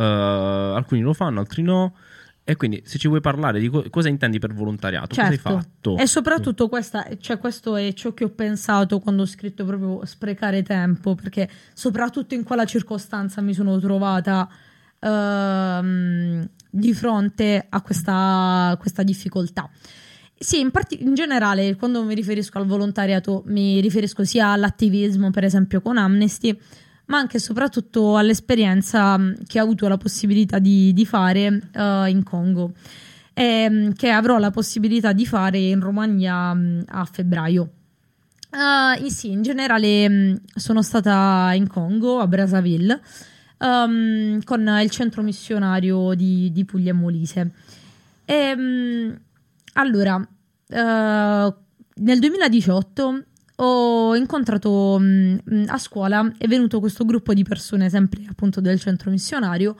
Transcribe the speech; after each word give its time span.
uh, 0.00 0.74
alcuni 0.74 1.00
lo 1.00 1.12
fanno, 1.12 1.40
altri 1.40 1.62
no. 1.62 1.94
E 2.42 2.56
quindi 2.56 2.82
se 2.84 2.98
ci 2.98 3.06
vuoi 3.06 3.20
parlare 3.20 3.60
di 3.60 3.68
co- 3.68 3.84
cosa 3.90 4.08
intendi 4.08 4.40
per 4.40 4.52
volontariato, 4.52 5.14
certo. 5.14 5.36
cosa 5.42 5.54
hai 5.54 5.62
fatto? 5.62 5.96
E 5.96 6.06
soprattutto 6.06 6.68
questa, 6.68 7.06
cioè 7.20 7.38
questo 7.38 7.76
è 7.76 7.92
ciò 7.92 8.12
che 8.12 8.24
ho 8.24 8.30
pensato 8.30 8.98
quando 8.98 9.22
ho 9.22 9.26
scritto 9.26 9.64
proprio 9.64 10.04
sprecare 10.04 10.62
tempo, 10.62 11.14
perché 11.14 11.48
soprattutto 11.74 12.34
in 12.34 12.42
quella 12.42 12.64
circostanza 12.64 13.40
mi 13.40 13.54
sono 13.54 13.78
trovata 13.78 14.48
uh, 14.98 16.48
di 16.70 16.94
fronte 16.94 17.66
a 17.68 17.82
questa, 17.82 18.76
questa 18.80 19.02
difficoltà. 19.04 19.70
Sì, 20.36 20.58
in, 20.58 20.70
part- 20.70 20.98
in, 20.98 21.14
generale, 21.14 21.76
quando 21.76 22.02
mi 22.02 22.14
riferisco 22.14 22.58
al 22.58 22.66
volontariato, 22.66 23.42
mi 23.46 23.78
riferisco 23.80 24.24
sia 24.24 24.48
all'attivismo, 24.48 25.30
per 25.30 25.44
esempio 25.44 25.82
con 25.82 25.98
Amnesty, 25.98 26.58
ma 27.10 27.18
anche 27.18 27.36
e 27.36 27.40
soprattutto 27.40 28.16
all'esperienza 28.16 29.18
mm, 29.18 29.32
che 29.46 29.60
ho 29.60 29.64
avuto 29.64 29.86
la 29.88 29.96
possibilità 29.96 30.58
di, 30.58 30.92
di 30.92 31.04
fare 31.04 31.48
uh, 31.74 32.06
in 32.06 32.22
Congo 32.24 32.72
e 33.34 33.66
um, 33.68 33.92
che 33.92 34.10
avrò 34.10 34.38
la 34.38 34.50
possibilità 34.50 35.12
di 35.12 35.26
fare 35.26 35.58
in 35.58 35.80
Romagna 35.80 36.52
um, 36.52 36.82
a 36.86 37.04
febbraio. 37.04 37.70
Uh, 38.50 39.08
sì, 39.08 39.30
in 39.30 39.42
generale 39.42 40.06
um, 40.06 40.40
sono 40.54 40.82
stata 40.82 41.50
in 41.54 41.66
Congo, 41.66 42.20
a 42.20 42.26
Brazzaville, 42.26 43.00
con 43.58 44.78
il 44.82 44.90
centro 44.90 45.22
missionario 45.22 46.14
di, 46.14 46.50
di 46.50 46.64
Puglia 46.64 46.90
e 46.90 46.94
Molise. 46.94 47.50
E, 48.24 49.16
allora, 49.74 50.14
uh, 50.16 51.54
nel 51.94 52.18
2018 52.18 53.24
ho 53.62 54.14
incontrato 54.16 54.98
mh, 54.98 55.38
mm, 55.52 55.64
a 55.66 55.78
scuola, 55.78 56.32
è 56.38 56.46
venuto 56.46 56.80
questo 56.80 57.04
gruppo 57.04 57.34
di 57.34 57.44
persone, 57.44 57.90
sempre 57.90 58.24
appunto 58.28 58.60
del 58.60 58.80
centro 58.80 59.10
missionario. 59.10 59.76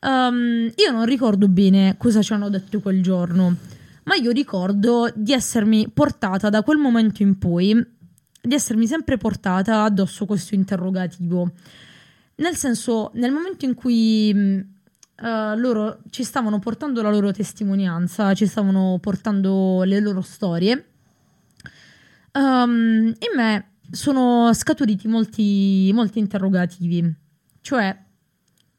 Um, 0.00 0.70
io 0.74 0.90
non 0.92 1.04
ricordo 1.04 1.48
bene 1.48 1.96
cosa 1.98 2.22
ci 2.22 2.32
hanno 2.32 2.48
detto 2.48 2.80
quel 2.80 3.02
giorno, 3.02 3.56
ma 4.04 4.14
io 4.14 4.30
ricordo 4.30 5.12
di 5.14 5.32
essermi 5.32 5.90
portata 5.92 6.48
da 6.48 6.62
quel 6.62 6.78
momento 6.78 7.22
in 7.22 7.36
poi, 7.36 7.74
di 8.40 8.54
essermi 8.54 8.86
sempre 8.86 9.18
portata 9.18 9.82
addosso 9.82 10.24
questo 10.24 10.54
interrogativo. 10.54 11.50
Nel 12.36 12.54
senso, 12.56 13.10
nel 13.14 13.32
momento 13.32 13.64
in 13.64 13.74
cui 13.74 14.32
uh, 14.32 15.56
loro 15.56 15.98
ci 16.10 16.22
stavano 16.22 16.60
portando 16.60 17.02
la 17.02 17.10
loro 17.10 17.32
testimonianza, 17.32 18.32
ci 18.32 18.46
stavano 18.46 18.98
portando 19.00 19.82
le 19.82 20.00
loro 20.00 20.20
storie, 20.22 20.86
um, 22.38 23.06
in 23.06 23.36
me 23.36 23.72
sono 23.90 24.52
scaturiti 24.52 25.08
molti, 25.08 25.90
molti 25.92 26.18
interrogativi. 26.18 27.14
Cioè, 27.60 27.96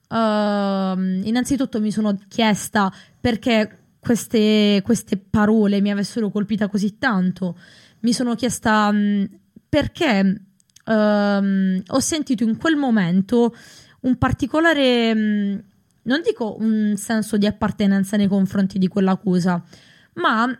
uh, 0.07 0.15
innanzitutto 0.15 1.79
mi 1.79 1.91
sono 1.91 2.17
chiesta 2.27 2.91
perché 3.19 3.77
queste, 3.99 4.81
queste, 4.83 5.17
parole 5.17 5.81
mi 5.81 5.91
avessero 5.91 6.29
colpita 6.29 6.69
così 6.69 6.97
tanto. 6.97 7.57
Mi 8.01 8.13
sono 8.13 8.35
chiesta 8.35 8.89
um, 8.91 9.27
perché 9.67 10.41
um, 10.85 11.81
ho 11.85 11.99
sentito 11.99 12.43
in 12.43 12.57
quel 12.57 12.77
momento 12.77 13.53
un 14.01 14.17
particolare, 14.17 15.11
um, 15.11 15.63
non 16.03 16.21
dico 16.23 16.55
un 16.59 16.93
senso 16.95 17.37
di 17.37 17.45
appartenenza 17.45 18.15
nei 18.15 18.27
confronti 18.27 18.79
di 18.79 18.87
quella 18.87 19.17
cosa, 19.17 19.61
ma 20.13 20.57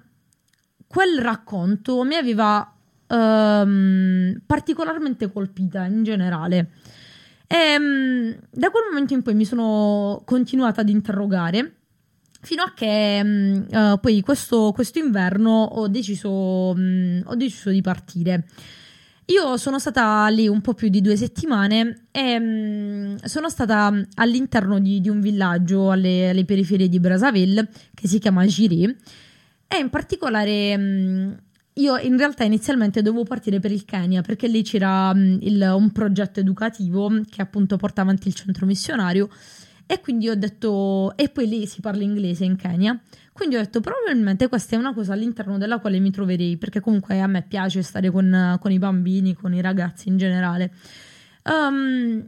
quel 0.85 1.19
racconto 1.19 2.03
mi 2.03 2.15
aveva 2.15 2.73
um, 3.09 4.41
particolarmente 4.45 5.31
colpita 5.31 5.85
in 5.85 6.03
generale. 6.03 6.71
E 7.47 7.75
um, 7.77 8.37
da 8.51 8.69
quel 8.69 8.83
momento 8.89 9.13
in 9.13 9.21
poi 9.21 9.33
mi 9.33 9.45
sono 9.45 10.21
continuata 10.25 10.81
ad 10.81 10.89
interrogare 10.89 11.73
fino 12.41 12.63
a 12.63 12.73
che 12.73 13.21
um, 13.23 13.65
uh, 13.69 13.99
poi 13.99 14.21
questo, 14.21 14.71
questo, 14.73 14.99
inverno 14.99 15.63
ho 15.63 15.87
deciso, 15.87 16.29
ho 16.29 17.35
deciso 17.35 17.69
di 17.69 17.81
partire. 17.81 18.45
Io 19.29 19.57
sono 19.57 19.77
stata 19.77 20.27
lì 20.29 20.47
un 20.47 20.59
po' 20.61 20.73
più 20.73 20.89
di 20.89 21.01
due 21.01 21.15
settimane 21.15 22.07
e 22.09 22.39
mh, 22.39 23.25
sono 23.25 23.47
stata 23.47 23.93
all'interno 24.15 24.79
di, 24.79 25.01
di 25.01 25.09
un 25.09 25.21
villaggio 25.21 25.91
alle, 25.91 26.29
alle, 26.29 26.45
periferie 26.45 26.89
di 26.89 26.99
Brazzaville 26.99 27.69
che 27.93 28.07
si 28.07 28.17
chiama 28.17 28.47
Giri 28.47 28.85
e 29.67 29.77
in 29.77 29.89
particolare 29.91 30.75
mh, 30.75 31.37
io 31.73 31.97
in 31.97 32.17
realtà 32.17 32.43
inizialmente 32.43 33.01
dovevo 33.01 33.23
partire 33.23 33.59
per 33.59 33.71
il 33.71 33.85
Kenya 33.85 34.21
perché 34.21 34.47
lì 34.47 34.63
c'era 34.63 35.11
il, 35.15 35.73
un 35.75 35.91
progetto 35.91 36.39
educativo 36.39 37.21
che 37.29 37.41
appunto 37.41 37.77
porta 37.77 38.01
avanti 38.01 38.27
il 38.27 38.33
centro 38.33 38.65
missionario. 38.65 39.29
E 39.85 40.01
quindi 40.01 40.29
ho 40.29 40.35
detto 40.35 41.15
e 41.15 41.29
poi 41.29 41.47
lì 41.47 41.65
si 41.65 41.81
parla 41.81 42.03
inglese 42.03 42.43
in 42.45 42.55
Kenya. 42.57 42.99
Quindi 43.31 43.55
ho 43.55 43.59
detto 43.59 43.79
probabilmente 43.79 44.47
questa 44.49 44.75
è 44.75 44.79
una 44.79 44.93
cosa 44.93 45.13
all'interno 45.13 45.57
della 45.57 45.79
quale 45.79 45.99
mi 45.99 46.11
troverei 46.11 46.57
perché 46.57 46.79
comunque 46.79 47.21
a 47.21 47.27
me 47.27 47.41
piace 47.41 47.81
stare 47.81 48.11
con, 48.11 48.57
con 48.59 48.71
i 48.71 48.77
bambini 48.77 49.33
con 49.33 49.53
i 49.53 49.61
ragazzi 49.61 50.09
in 50.09 50.17
generale. 50.17 50.73
Um, 51.43 52.27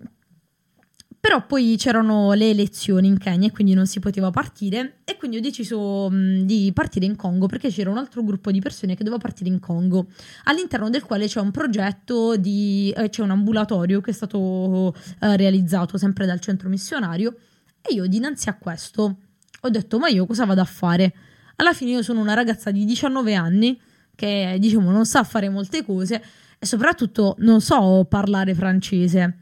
però 1.21 1.45
poi 1.45 1.75
c'erano 1.77 2.33
le 2.33 2.49
elezioni 2.49 3.07
in 3.07 3.19
Kenya 3.19 3.47
e 3.47 3.51
quindi 3.51 3.75
non 3.75 3.85
si 3.85 3.99
poteva 3.99 4.31
partire. 4.31 5.01
E 5.05 5.17
quindi 5.17 5.37
ho 5.37 5.39
deciso 5.39 6.09
mh, 6.09 6.45
di 6.45 6.71
partire 6.73 7.05
in 7.05 7.15
Congo 7.15 7.45
perché 7.45 7.69
c'era 7.69 7.91
un 7.91 7.99
altro 7.99 8.23
gruppo 8.23 8.49
di 8.49 8.59
persone 8.59 8.95
che 8.95 9.03
doveva 9.03 9.21
partire 9.21 9.47
in 9.47 9.59
Congo 9.59 10.07
all'interno 10.45 10.89
del 10.89 11.03
quale 11.03 11.27
c'è 11.27 11.39
un 11.39 11.51
progetto 11.51 12.35
di 12.37 12.91
eh, 12.97 13.09
c'è 13.09 13.21
un 13.21 13.29
ambulatorio 13.29 14.01
che 14.01 14.09
è 14.09 14.13
stato 14.13 14.95
eh, 15.19 15.37
realizzato 15.37 15.99
sempre 15.99 16.25
dal 16.25 16.39
centro 16.39 16.69
missionario. 16.69 17.35
E 17.83 17.93
io 17.93 18.07
dinanzi 18.07 18.49
a 18.49 18.55
questo 18.55 19.17
ho 19.61 19.69
detto 19.69 19.99
ma 19.99 20.07
io 20.07 20.25
cosa 20.25 20.45
vado 20.45 20.61
a 20.61 20.65
fare? 20.65 21.13
Alla 21.57 21.73
fine 21.73 21.91
io 21.91 22.01
sono 22.01 22.19
una 22.19 22.33
ragazza 22.33 22.71
di 22.71 22.83
19 22.83 23.35
anni 23.35 23.79
che 24.15 24.57
diciamo 24.59 24.89
non 24.89 25.05
sa 25.05 25.23
fare 25.23 25.49
molte 25.49 25.85
cose 25.85 26.23
e 26.57 26.65
soprattutto 26.65 27.35
non 27.39 27.61
so 27.61 28.07
parlare 28.09 28.55
francese. 28.55 29.37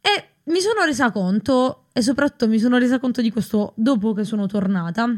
E 0.00 0.29
mi 0.50 0.60
sono 0.60 0.84
resa 0.84 1.10
conto, 1.10 1.86
e 1.92 2.02
soprattutto 2.02 2.48
mi 2.48 2.58
sono 2.58 2.78
resa 2.78 2.98
conto 2.98 3.20
di 3.22 3.30
questo 3.30 3.72
dopo 3.76 4.12
che 4.12 4.24
sono 4.24 4.46
tornata, 4.46 5.08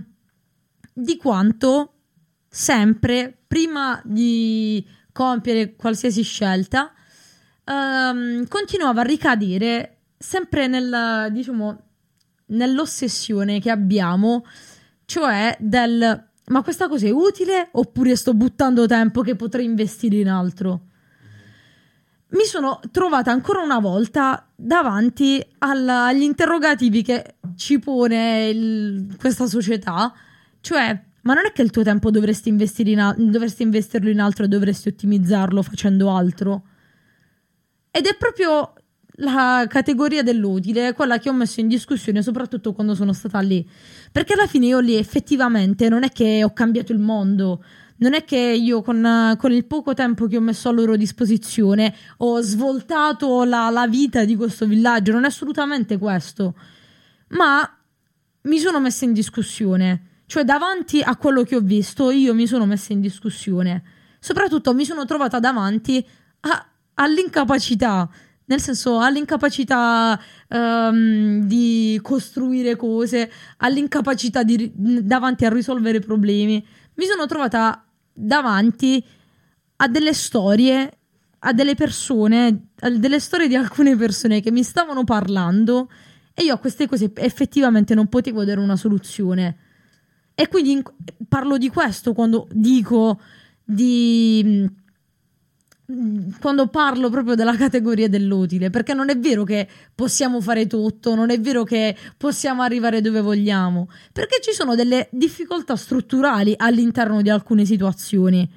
di 0.93 1.17
quanto 1.17 1.95
sempre 2.49 3.37
prima 3.47 4.01
di 4.05 4.87
compiere 5.11 5.75
qualsiasi 5.75 6.23
scelta 6.23 6.93
um, 7.65 8.47
continuavo 8.47 9.01
a 9.01 9.05
ricadere 9.05 9.99
sempre 10.19 10.67
nel, 10.67 11.29
diciamo, 11.31 11.83
nell'ossessione 12.47 13.61
che 13.61 13.71
abbiamo, 13.71 14.45
cioè 15.05 15.57
del 15.59 16.31
ma 16.45 16.63
questa 16.63 16.89
cosa 16.89 17.07
è 17.07 17.11
utile 17.11 17.69
oppure 17.73 18.17
sto 18.17 18.35
buttando 18.35 18.87
tempo 18.87 19.23
che 19.23 19.37
potrei 19.37 19.65
investire 19.65 20.17
in 20.17 20.29
altro? 20.29 20.89
Mi 22.33 22.45
sono 22.45 22.81
trovata 22.91 23.31
ancora 23.31 23.61
una 23.61 23.79
volta 23.79 24.47
davanti 24.55 25.45
alla, 25.59 26.07
agli 26.07 26.23
interrogativi 26.23 27.03
che 27.03 27.37
ci 27.57 27.79
pone 27.79 28.49
il, 28.49 29.17
questa 29.19 29.47
società, 29.47 30.13
cioè, 30.61 31.03
ma 31.23 31.35
non 31.35 31.47
è 31.47 31.53
che 31.53 31.63
il 31.63 31.71
tuo 31.71 31.83
tempo 31.83 32.11
dovresti, 32.11 32.49
in, 32.49 33.15
dovresti 33.17 33.63
investirlo 33.63 34.11
in 34.11 34.21
altro 34.21 34.45
e 34.45 34.49
dovresti 34.49 34.89
ottimizzarlo 34.89 35.63
facendo 35.63 36.11
altro? 36.11 36.63
Ed 37.91 38.07
è 38.07 38.17
proprio 38.17 38.73
la 39.17 39.67
categoria 39.69 40.23
dell'utile, 40.23 40.95
quella 40.95 41.19
che 41.19 41.29
ho 41.29 41.35
messo 41.35 41.61
in 41.61 41.69
discussione 41.69 42.23
soprattutto 42.23 42.73
quando 42.73 42.95
sono 42.95 43.13
stata 43.13 43.41
lì. 43.41 43.69
Perché 44.11 44.33
alla 44.33 44.47
fine 44.47 44.67
io 44.67 44.81
lì 44.81 44.97
effettivamente 44.97 45.89
non 45.89 46.03
è 46.03 46.09
che 46.09 46.43
ho 46.43 46.53
cambiato 46.53 46.93
il 46.93 46.99
mondo, 46.99 47.63
non 48.03 48.15
è 48.15 48.25
che 48.25 48.37
io 48.37 48.83
con, 48.83 49.37
con, 49.39 49.53
il 49.53 49.65
poco 49.65 49.95
tempo 49.95 50.27
che 50.27 50.37
ho 50.37 50.41
messo 50.41 50.69
a 50.69 50.73
loro 50.73 50.97
disposizione 50.97 51.95
ho 52.19 52.41
svoltato 52.41 53.45
la, 53.45 53.71
la 53.71 53.87
vita 53.87 54.25
di 54.25 54.35
questo 54.35 54.67
villaggio, 54.67 55.13
non 55.13 55.23
è 55.23 55.29
assolutamente 55.29 55.99
questo, 55.99 56.55
ma 57.29 57.79
mi 58.43 58.59
sono 58.59 58.81
messa 58.81 59.05
in 59.05 59.13
discussione, 59.13 60.23
cioè 60.27 60.43
davanti 60.43 61.01
a 61.01 61.17
quello 61.17 61.45
che 61.45 61.55
ho 61.55 61.61
visto 61.61 62.11
io 62.11 62.35
mi 62.35 62.49
sono 62.49 62.67
messa 62.67 62.93
in 62.93 63.01
discussione, 63.01 63.83
soprattutto 64.19 64.75
mi 64.75 64.85
sono 64.85 65.05
trovata 65.05 65.39
davanti 65.39 66.05
a, 66.41 66.67
all'incapacità 66.95 68.11
nel 68.45 68.61
senso 68.61 68.99
all'incapacità 68.99 70.21
um, 70.49 71.41
di 71.45 71.99
costruire 72.03 72.77
cose, 72.77 73.31
all'incapacità 73.59 74.43
di, 74.43 74.71
davanti 74.75 75.47
a 75.47 75.49
risolvere 75.49 76.01
problemi. 76.01 76.63
Mi 76.95 77.05
sono 77.07 77.25
trovata 77.25 77.83
davanti 78.23 79.05
a 79.77 79.89
delle 79.89 80.15
storie, 80.15 80.99
a 81.41 81.53
delle 81.53 81.75
persone, 81.75 82.69
a 82.81 82.91
delle 82.91 83.19
storie 83.19 83.49
di 83.49 83.57
alcune 83.57 83.97
persone 83.97 84.41
che 84.41 84.53
mi 84.53 84.63
stavano 84.63 85.03
parlando 85.03 85.91
e 86.35 86.45
io 86.45 86.55
a 86.55 86.59
queste 86.59 86.87
cose 86.87 87.11
effettivamente 87.15 87.95
non 87.95 88.09
potevo 88.09 88.45
dare 88.45 88.61
una 88.61 88.77
soluzione. 88.77 89.57
E 90.35 90.49
quindi 90.49 90.71
in, 90.71 90.83
parlo 91.29 91.59
di 91.59 91.69
questo 91.69 92.15
quando 92.15 92.47
dico 92.53 93.21
di, 93.65 94.69
quando 96.39 96.69
parlo 96.69 97.11
proprio 97.11 97.35
della 97.35 97.57
categoria 97.57 98.09
dell'utile, 98.09 98.71
perché 98.71 98.95
non 98.95 99.11
è 99.11 99.19
vero 99.19 99.45
che 99.45 99.69
possiamo 99.95 100.41
fare 100.41 100.67
tutto, 100.67 101.15
non 101.15 101.31
è 101.31 101.41
vero 101.41 101.65
che 101.65 101.97
possiamo 102.17 102.63
arrivare 102.63 103.01
dove 103.01 103.21
vogliamo, 103.21 103.89
perché 104.13 104.41
ci 104.41 104.53
sono 104.53 104.75
delle 104.75 105.09
difficoltà 105.11 105.77
strutturali 105.77 106.55
all'interno 106.57 107.21
di 107.21 107.31
alcune 107.31 107.65
situazioni. 107.65 108.49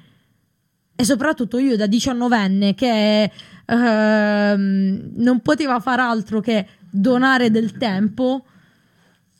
E 0.98 1.04
soprattutto 1.04 1.58
io 1.58 1.76
da 1.76 1.86
diciannovenne 1.86 2.74
che 2.74 3.30
ehm, 3.66 5.10
non 5.16 5.40
poteva 5.40 5.78
far 5.80 6.00
altro 6.00 6.40
che 6.40 6.66
donare 6.88 7.50
del 7.50 7.76
tempo, 7.76 8.46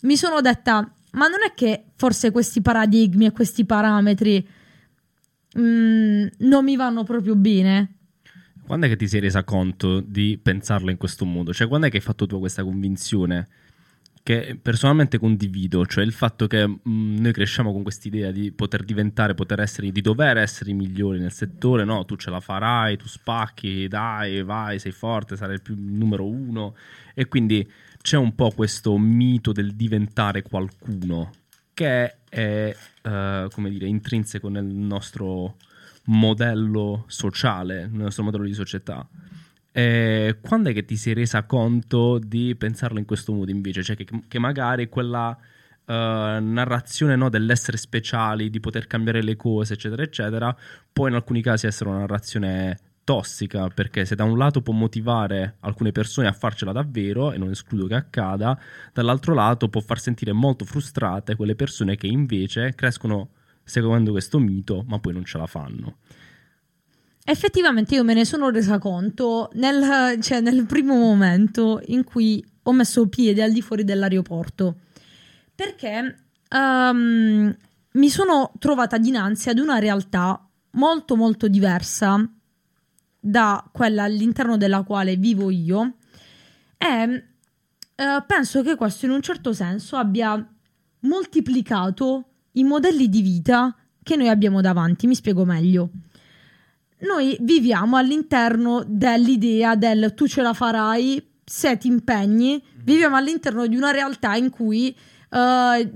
mi 0.02 0.16
sono 0.16 0.42
detta, 0.42 0.90
ma 1.12 1.28
non 1.28 1.38
è 1.46 1.54
che 1.54 1.84
forse 1.96 2.30
questi 2.30 2.60
paradigmi 2.60 3.24
e 3.24 3.32
questi 3.32 3.64
parametri 3.64 4.46
mm, 5.58 6.26
non 6.38 6.64
mi 6.64 6.76
vanno 6.76 7.04
proprio 7.04 7.36
bene? 7.36 7.94
Quando 8.66 8.86
è 8.86 8.88
che 8.88 8.96
ti 8.96 9.06
sei 9.06 9.20
resa 9.20 9.44
conto 9.44 10.00
di 10.00 10.38
pensarla 10.42 10.90
in 10.90 10.96
questo 10.96 11.24
modo? 11.24 11.54
Cioè, 11.54 11.68
quando 11.68 11.86
è 11.86 11.90
che 11.90 11.98
hai 11.98 12.02
fatto 12.02 12.26
tu 12.26 12.38
questa 12.40 12.64
convinzione? 12.64 13.46
Che 14.24 14.58
personalmente 14.60 15.18
condivido, 15.18 15.86
cioè 15.86 16.02
il 16.02 16.12
fatto 16.12 16.48
che 16.48 16.66
mh, 16.66 16.80
noi 16.82 17.32
cresciamo 17.32 17.72
con 17.72 17.84
quest'idea 17.84 18.32
di 18.32 18.50
poter 18.50 18.82
diventare, 18.82 19.34
poter 19.34 19.60
essere, 19.60 19.92
di 19.92 20.00
dover 20.00 20.38
essere 20.38 20.70
i 20.70 20.74
migliori 20.74 21.20
nel 21.20 21.30
settore, 21.30 21.84
no? 21.84 22.04
Tu 22.04 22.16
ce 22.16 22.30
la 22.30 22.40
farai, 22.40 22.96
tu 22.96 23.06
spacchi, 23.06 23.86
dai, 23.86 24.42
vai, 24.42 24.80
sei 24.80 24.90
forte, 24.90 25.36
sarai 25.36 25.54
il, 25.54 25.62
più, 25.62 25.76
numero 25.78 26.26
uno. 26.26 26.74
E 27.14 27.28
quindi 27.28 27.70
c'è 28.02 28.16
un 28.16 28.34
po' 28.34 28.50
questo 28.50 28.98
mito 28.98 29.52
del 29.52 29.74
diventare 29.74 30.42
qualcuno 30.42 31.30
che 31.76 32.16
è, 32.26 32.74
uh, 33.02 33.50
come 33.50 33.68
dire, 33.68 33.86
intrinseco 33.86 34.48
nel 34.48 34.64
nostro 34.64 35.56
modello 36.04 37.04
sociale, 37.06 37.82
nel 37.82 38.04
nostro 38.04 38.22
modello 38.22 38.44
di 38.44 38.54
società. 38.54 39.06
E 39.72 40.38
quando 40.40 40.70
è 40.70 40.72
che 40.72 40.86
ti 40.86 40.96
sei 40.96 41.12
resa 41.12 41.42
conto 41.42 42.18
di 42.18 42.54
pensarlo 42.56 42.98
in 42.98 43.04
questo 43.04 43.34
modo 43.34 43.50
invece? 43.50 43.82
Cioè 43.82 43.94
che, 43.94 44.06
che 44.26 44.38
magari 44.38 44.88
quella 44.88 45.36
uh, 45.36 45.92
narrazione 45.92 47.14
no, 47.14 47.28
dell'essere 47.28 47.76
speciali, 47.76 48.48
di 48.48 48.58
poter 48.58 48.86
cambiare 48.86 49.22
le 49.22 49.36
cose, 49.36 49.74
eccetera, 49.74 50.02
eccetera, 50.02 50.56
può 50.90 51.08
in 51.08 51.14
alcuni 51.14 51.42
casi 51.42 51.66
essere 51.66 51.90
una 51.90 51.98
narrazione 51.98 52.78
tossica 53.06 53.68
perché 53.68 54.04
se 54.04 54.16
da 54.16 54.24
un 54.24 54.36
lato 54.36 54.60
può 54.60 54.74
motivare 54.74 55.58
alcune 55.60 55.92
persone 55.92 56.26
a 56.26 56.32
farcela 56.32 56.72
davvero 56.72 57.30
e 57.30 57.38
non 57.38 57.50
escludo 57.50 57.86
che 57.86 57.94
accada, 57.94 58.58
dall'altro 58.92 59.32
lato 59.32 59.68
può 59.68 59.80
far 59.80 60.00
sentire 60.00 60.32
molto 60.32 60.64
frustrate 60.64 61.36
quelle 61.36 61.54
persone 61.54 61.94
che 61.94 62.08
invece 62.08 62.74
crescono 62.74 63.28
seguendo 63.62 64.10
questo 64.10 64.40
mito 64.40 64.84
ma 64.88 64.98
poi 64.98 65.12
non 65.12 65.24
ce 65.24 65.38
la 65.38 65.46
fanno. 65.46 65.98
Effettivamente 67.24 67.94
io 67.94 68.02
me 68.02 68.14
ne 68.14 68.24
sono 68.24 68.50
resa 68.50 68.78
conto 68.78 69.50
nel, 69.54 70.20
cioè, 70.20 70.40
nel 70.40 70.66
primo 70.66 70.96
momento 70.96 71.80
in 71.86 72.02
cui 72.02 72.44
ho 72.64 72.72
messo 72.72 73.08
piede 73.08 73.40
al 73.42 73.52
di 73.52 73.62
fuori 73.62 73.84
dell'aeroporto 73.84 74.80
perché 75.54 76.24
um, 76.50 77.56
mi 77.92 78.08
sono 78.08 78.52
trovata 78.58 78.98
dinanzi 78.98 79.48
ad 79.48 79.58
una 79.58 79.78
realtà 79.78 80.44
molto 80.72 81.14
molto 81.14 81.46
diversa 81.46 82.28
da 83.26 83.68
quella 83.72 84.04
all'interno 84.04 84.56
della 84.56 84.84
quale 84.84 85.16
vivo 85.16 85.50
io 85.50 85.94
e 86.78 87.24
eh, 87.96 88.24
penso 88.24 88.62
che 88.62 88.76
questo 88.76 89.06
in 89.06 89.10
un 89.10 89.20
certo 89.20 89.52
senso 89.52 89.96
abbia 89.96 90.48
moltiplicato 91.00 92.28
i 92.52 92.62
modelli 92.62 93.08
di 93.08 93.22
vita 93.22 93.74
che 94.02 94.14
noi 94.14 94.28
abbiamo 94.28 94.60
davanti. 94.60 95.08
Mi 95.08 95.16
spiego 95.16 95.44
meglio. 95.44 95.90
Noi 97.00 97.36
viviamo 97.40 97.96
all'interno 97.96 98.84
dell'idea 98.86 99.74
del 99.74 100.14
tu 100.14 100.28
ce 100.28 100.42
la 100.42 100.52
farai 100.52 101.34
se 101.44 101.76
ti 101.78 101.88
impegni, 101.88 102.62
viviamo 102.84 103.16
all'interno 103.16 103.66
di 103.66 103.76
una 103.76 103.90
realtà 103.90 104.36
in 104.36 104.50
cui 104.50 104.96
uh, 105.30 105.90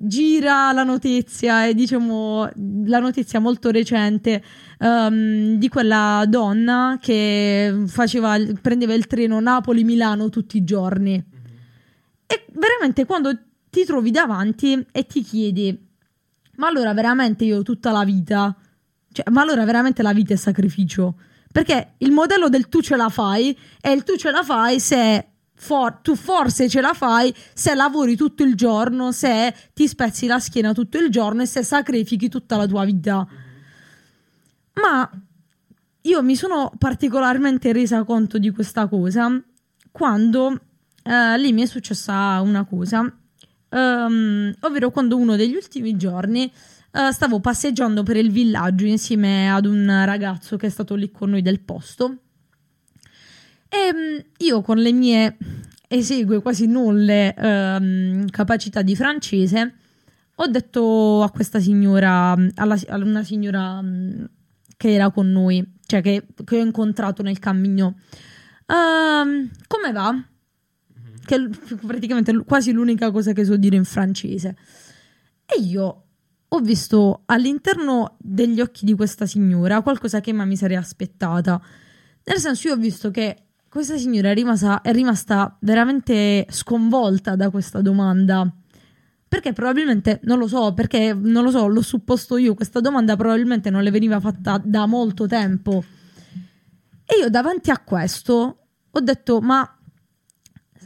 gira 0.00 0.70
la 0.70 0.84
notizia 0.84 1.66
e 1.66 1.74
diciamo 1.74 2.48
la 2.84 3.00
notizia 3.00 3.40
molto 3.40 3.70
recente 3.72 4.44
um, 4.78 5.56
di 5.56 5.68
quella 5.68 6.24
donna 6.28 6.98
che 7.00 7.82
faceva, 7.86 8.36
prendeva 8.62 8.94
il 8.94 9.08
treno 9.08 9.40
Napoli-Milano 9.40 10.28
tutti 10.28 10.56
i 10.56 10.64
giorni. 10.64 11.12
Mm-hmm. 11.12 11.56
E 12.26 12.46
veramente 12.52 13.04
quando 13.06 13.36
ti 13.70 13.84
trovi 13.84 14.12
davanti 14.12 14.86
e 14.92 15.06
ti 15.06 15.22
chiedi, 15.22 15.76
ma 16.56 16.68
allora 16.68 16.94
veramente 16.94 17.44
io 17.44 17.62
tutta 17.62 17.90
la 17.90 18.04
vita, 18.04 18.54
cioè, 19.10 19.28
ma 19.30 19.42
allora 19.42 19.64
veramente 19.64 20.02
la 20.02 20.12
vita 20.12 20.32
è 20.32 20.36
sacrificio? 20.36 21.18
Perché 21.50 21.94
il 21.98 22.12
modello 22.12 22.48
del 22.48 22.68
tu 22.68 22.80
ce 22.82 22.94
la 22.94 23.08
fai 23.08 23.56
è 23.80 23.88
il 23.88 24.04
tu 24.04 24.16
ce 24.16 24.30
la 24.30 24.44
fai 24.44 24.78
se 24.78 25.26
For- 25.60 25.98
tu 26.02 26.14
forse 26.14 26.68
ce 26.68 26.80
la 26.80 26.92
fai 26.94 27.34
se 27.52 27.74
lavori 27.74 28.16
tutto 28.16 28.44
il 28.44 28.54
giorno, 28.54 29.10
se 29.12 29.54
ti 29.74 29.88
spezzi 29.88 30.26
la 30.26 30.38
schiena 30.38 30.72
tutto 30.72 30.98
il 30.98 31.10
giorno 31.10 31.42
e 31.42 31.46
se 31.46 31.62
sacrifichi 31.62 32.28
tutta 32.28 32.56
la 32.56 32.66
tua 32.66 32.84
vita. 32.84 33.26
Ma 34.74 35.10
io 36.02 36.22
mi 36.22 36.36
sono 36.36 36.72
particolarmente 36.78 37.72
resa 37.72 38.04
conto 38.04 38.38
di 38.38 38.50
questa 38.50 38.86
cosa 38.86 39.42
quando 39.90 40.60
eh, 41.02 41.38
lì 41.38 41.52
mi 41.52 41.62
è 41.62 41.66
successa 41.66 42.40
una 42.40 42.64
cosa, 42.64 43.00
um, 43.00 44.54
ovvero 44.60 44.90
quando 44.90 45.16
uno 45.16 45.36
degli 45.36 45.54
ultimi 45.54 45.96
giorni 45.96 46.50
uh, 46.92 47.10
stavo 47.10 47.40
passeggiando 47.40 48.02
per 48.02 48.16
il 48.16 48.30
villaggio 48.30 48.84
insieme 48.84 49.50
ad 49.50 49.66
un 49.66 50.02
ragazzo 50.04 50.56
che 50.56 50.66
è 50.66 50.70
stato 50.70 50.94
lì 50.94 51.10
con 51.10 51.30
noi 51.30 51.42
del 51.42 51.60
posto. 51.60 52.18
E 53.68 53.90
um, 53.92 54.24
io 54.38 54.62
con 54.62 54.78
le 54.78 54.92
mie 54.92 55.36
esegue 55.88 56.40
quasi 56.40 56.66
nulle 56.66 57.34
um, 57.36 58.26
capacità 58.28 58.82
di 58.82 58.94
francese 58.94 59.74
ho 60.40 60.46
detto 60.46 61.22
a 61.22 61.30
questa 61.30 61.58
signora, 61.58 62.36
alla, 62.54 62.78
a 62.88 62.96
una 62.96 63.24
signora 63.24 63.82
che 64.76 64.92
era 64.92 65.10
con 65.10 65.32
noi, 65.32 65.78
cioè 65.84 66.00
che, 66.00 66.26
che 66.44 66.60
ho 66.60 66.64
incontrato 66.64 67.22
nel 67.22 67.40
cammino. 67.40 67.98
Uh, 68.66 69.48
come 69.66 69.92
va? 69.92 70.12
Mm-hmm. 70.12 71.16
Che 71.24 71.34
è 71.34 71.76
praticamente 71.84 72.36
quasi 72.44 72.70
l'unica 72.70 73.10
cosa 73.10 73.32
che 73.32 73.44
so 73.44 73.56
dire 73.56 73.74
in 73.74 73.84
francese. 73.84 74.56
E 75.44 75.60
io 75.60 76.04
ho 76.46 76.60
visto 76.60 77.22
all'interno 77.26 78.16
degli 78.18 78.60
occhi 78.60 78.84
di 78.84 78.94
questa 78.94 79.26
signora 79.26 79.82
qualcosa 79.82 80.20
che 80.20 80.32
mai 80.32 80.46
mi 80.46 80.56
sarei 80.56 80.76
aspettata. 80.76 81.60
Nel 82.22 82.38
senso, 82.38 82.68
io 82.68 82.74
ho 82.74 82.78
visto 82.78 83.10
che 83.10 83.47
questa 83.68 83.98
signora 83.98 84.30
è 84.30 84.34
rimasta, 84.34 84.80
è 84.80 84.92
rimasta 84.92 85.56
veramente 85.60 86.46
sconvolta 86.50 87.36
da 87.36 87.50
questa 87.50 87.80
domanda. 87.80 88.50
Perché 89.28 89.52
probabilmente, 89.52 90.20
non 90.22 90.38
lo 90.38 90.48
so, 90.48 90.72
perché 90.72 91.12
non 91.12 91.44
lo 91.44 91.50
so, 91.50 91.66
l'ho 91.66 91.82
supposto 91.82 92.38
io, 92.38 92.54
questa 92.54 92.80
domanda 92.80 93.14
probabilmente 93.14 93.68
non 93.68 93.82
le 93.82 93.90
veniva 93.90 94.20
fatta 94.20 94.60
da 94.64 94.86
molto 94.86 95.26
tempo. 95.26 95.84
E 97.04 97.18
io 97.20 97.28
davanti 97.28 97.70
a 97.70 97.78
questo 97.78 98.66
ho 98.90 99.00
detto, 99.00 99.40
ma 99.40 99.78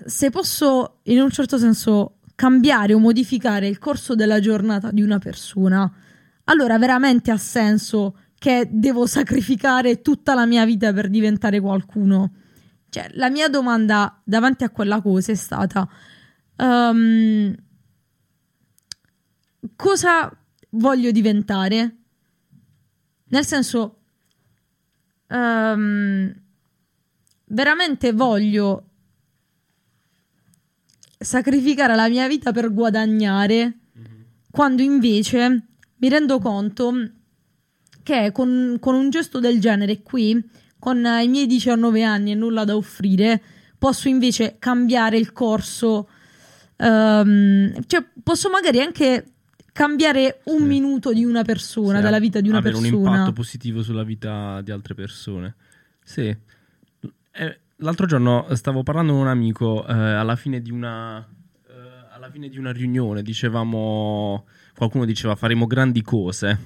se 0.05 0.31
posso 0.31 0.99
in 1.05 1.21
un 1.21 1.31
certo 1.31 1.59
senso 1.59 2.19
cambiare 2.35 2.95
o 2.95 2.99
modificare 2.99 3.69
il 3.69 3.79
corso 3.79 4.17
della 4.17 4.41
giornata 4.41 4.91
di 4.91 5.03
una 5.03 5.19
persona, 5.19 5.91
allora 6.45 6.79
veramente 6.79 7.31
ha 7.31 7.37
senso 7.37 8.17
che 8.37 8.69
devo 8.69 9.07
sacrificare 9.07 10.03
tutta 10.03 10.35
la 10.35 10.47
mia 10.47 10.65
vita 10.65 10.93
per 10.93 11.09
diventare 11.09 11.61
qualcuno. 11.61 12.33
Cioè, 12.93 13.09
la 13.15 13.31
mia 13.31 13.49
domanda 13.49 14.21
davanti 14.23 14.65
a 14.65 14.69
quella 14.69 15.01
cosa 15.01 15.33
è 15.33 15.35
stata... 15.35 15.89
Um, 16.59 17.55
cosa 19.75 20.31
voglio 20.69 21.11
diventare? 21.11 21.97
Nel 23.29 23.47
senso, 23.47 24.01
um, 25.29 26.35
veramente 27.47 28.13
voglio 28.13 28.91
sacrificare 31.17 31.95
la 31.95 32.11
mia 32.11 32.29
vita 32.29 32.53
per 32.53 32.75
guadagnare, 32.75 33.79
mm-hmm. 33.99 34.21
quando 34.51 34.83
invece 34.83 35.67
mi 35.97 36.09
rendo 36.11 36.39
conto 36.41 36.93
che 38.03 38.33
con, 38.33 38.77
con, 38.79 38.95
un 38.95 39.09
gesto 39.09 39.41
del 39.41 39.61
genere 39.61 40.03
qui, 40.03 40.61
con 40.83 40.97
i 40.97 41.29
miei 41.29 41.47
19 41.47 42.03
anni 42.03 42.33
e 42.33 42.35
nulla 42.35 42.65
da 42.65 42.75
offrire, 42.75 43.41
posso 43.79 44.09
invece 44.09 44.57
cambiare 44.59 45.17
il 45.17 45.33
corso. 45.33 46.09
Um, 46.79 47.73
cioè, 47.87 48.05
posso 48.21 48.51
magari 48.51 48.81
anche 48.81 49.27
cambiare 49.71 50.41
un 50.47 50.59
sì. 50.59 50.65
minuto 50.65 51.12
di 51.12 51.25
una 51.25 51.45
persona, 51.45 51.99
sì, 51.99 52.03
della 52.03 52.19
vita 52.19 52.41
di 52.41 52.49
una 52.49 52.59
avere 52.59 52.75
persona. 52.75 52.97
un 52.97 53.05
impatto 53.05 53.33
positivo 53.33 53.85
sulla 53.85 54.03
vita 54.03 54.61
di 54.62 54.73
altre 54.73 54.95
persone. 54.95 55.55
Sì. 56.03 56.37
Eh, 57.31 57.59
l'altro 57.77 58.07
giorno 58.07 58.53
stavo 58.55 58.83
parlando 58.83 59.12
con 59.12 59.21
un 59.21 59.29
amico 59.29 59.87
eh, 59.87 59.93
alla, 59.93 60.35
fine 60.35 60.61
di 60.61 60.73
una, 60.73 61.21
eh, 61.21 61.73
alla 62.11 62.29
fine 62.29 62.49
di 62.49 62.59
una 62.59 62.73
riunione, 62.73 63.23
dicevamo, 63.23 64.47
qualcuno 64.75 65.05
diceva 65.05 65.37
faremo 65.37 65.69
grandi 65.69 66.03
cose. 66.03 66.59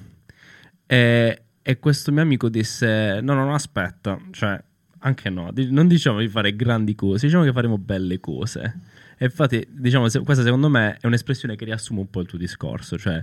E, 0.87 1.41
e 1.69 1.79
questo 1.79 2.13
mio 2.13 2.21
amico 2.21 2.47
disse: 2.47 3.19
No, 3.21 3.33
no, 3.33 3.43
no, 3.43 3.53
aspetta, 3.53 4.17
cioè, 4.31 4.57
anche 4.99 5.29
no, 5.29 5.51
non 5.53 5.89
diciamo 5.89 6.19
di 6.19 6.29
fare 6.29 6.55
grandi 6.55 6.95
cose, 6.95 7.25
diciamo 7.25 7.43
che 7.43 7.51
faremo 7.51 7.77
belle 7.77 8.21
cose. 8.21 8.79
E 9.17 9.25
infatti, 9.25 9.67
diciamo, 9.69 10.07
se- 10.07 10.21
questa 10.21 10.43
secondo 10.43 10.69
me 10.69 10.95
è 11.01 11.05
un'espressione 11.07 11.57
che 11.57 11.65
riassume 11.65 11.99
un 11.99 12.09
po' 12.09 12.21
il 12.21 12.27
tuo 12.27 12.37
discorso, 12.37 12.97
cioè, 12.97 13.21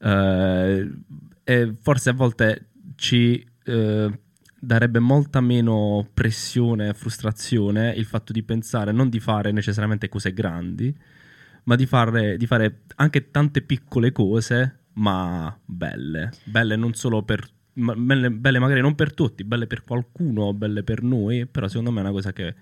eh, 0.00 1.74
forse 1.80 2.10
a 2.10 2.12
volte 2.12 2.66
ci 2.96 3.42
eh, 3.64 4.18
darebbe 4.60 4.98
molta 4.98 5.40
meno 5.40 6.06
pressione 6.12 6.88
e 6.88 6.92
frustrazione 6.92 7.92
il 7.92 8.04
fatto 8.04 8.34
di 8.34 8.42
pensare 8.42 8.92
non 8.92 9.08
di 9.08 9.18
fare 9.18 9.50
necessariamente 9.50 10.10
cose 10.10 10.34
grandi, 10.34 10.94
ma 11.64 11.74
di 11.74 11.86
fare, 11.86 12.36
di 12.36 12.46
fare 12.46 12.80
anche 12.96 13.30
tante 13.30 13.62
piccole 13.62 14.12
cose, 14.12 14.80
ma 14.94 15.58
belle. 15.64 16.32
Belle 16.44 16.76
non 16.76 16.92
solo 16.92 17.22
per... 17.22 17.56
ma- 17.78 17.94
Belle, 17.94 18.30
belle 18.30 18.58
magari 18.58 18.80
non 18.80 18.94
per 18.94 19.14
tutti, 19.14 19.44
belle 19.44 19.66
per 19.66 19.82
qualcuno, 19.84 20.52
belle 20.52 20.82
per 20.82 21.02
noi, 21.02 21.46
però 21.46 21.68
secondo 21.68 21.90
me 21.90 21.98
è 21.98 22.02
una 22.02 22.12
cosa 22.12 22.32
che 22.32 22.54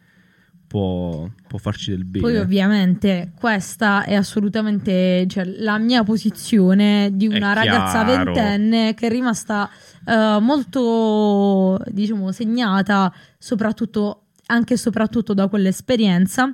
può, 0.66 1.28
può 1.46 1.58
farci 1.58 1.90
del 1.90 2.04
bene. 2.04 2.24
Poi 2.24 2.36
ovviamente 2.36 3.32
questa 3.38 4.04
è 4.04 4.14
assolutamente 4.14 5.26
cioè, 5.28 5.44
la 5.44 5.78
mia 5.78 6.02
posizione 6.02 7.10
di 7.12 7.26
una 7.26 7.52
ragazza 7.52 8.04
ventenne 8.04 8.94
che 8.94 9.06
è 9.06 9.10
rimasta 9.10 9.70
eh, 10.06 10.38
molto, 10.40 11.80
diciamo, 11.88 12.32
segnata 12.32 13.12
soprattutto 13.38 14.22
anche 14.46 14.74
e 14.74 14.76
soprattutto 14.76 15.34
da 15.34 15.48
quell'esperienza. 15.48 16.50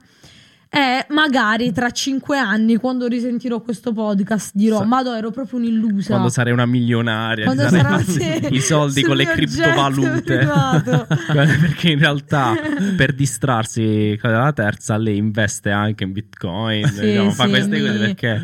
E 0.74 1.04
magari 1.10 1.70
tra 1.70 1.90
cinque 1.90 2.38
anni, 2.38 2.76
quando 2.76 3.06
risentirò 3.06 3.60
questo 3.60 3.92
podcast, 3.92 4.52
dirò: 4.54 4.78
Sa- 4.78 4.84
Madò, 4.86 5.14
ero 5.14 5.30
proprio 5.30 5.58
un'illusa. 5.58 6.08
Quando 6.08 6.30
sarei 6.30 6.50
una 6.54 6.64
milionaria, 6.64 7.44
Quando 7.44 7.68
sarà- 7.68 7.98
sì, 8.02 8.46
i 8.54 8.60
soldi 8.60 9.02
con 9.02 9.16
le 9.16 9.26
criptovalute. 9.26 10.48
Perché 11.60 11.90
in 11.90 11.98
realtà 11.98 12.54
per 12.96 13.12
distrarsi 13.14 14.16
con 14.20 14.30
la 14.30 14.50
terza 14.54 14.96
lei 14.96 15.18
investe 15.18 15.70
anche 15.70 16.04
in 16.04 16.12
bitcoin, 16.12 16.86
Sì, 16.86 17.00
diciamo, 17.02 17.30
fa 17.32 17.44
sì, 17.44 17.50
queste 17.50 17.68
mi- 17.78 17.86
cose 17.86 17.98
perché 17.98 18.42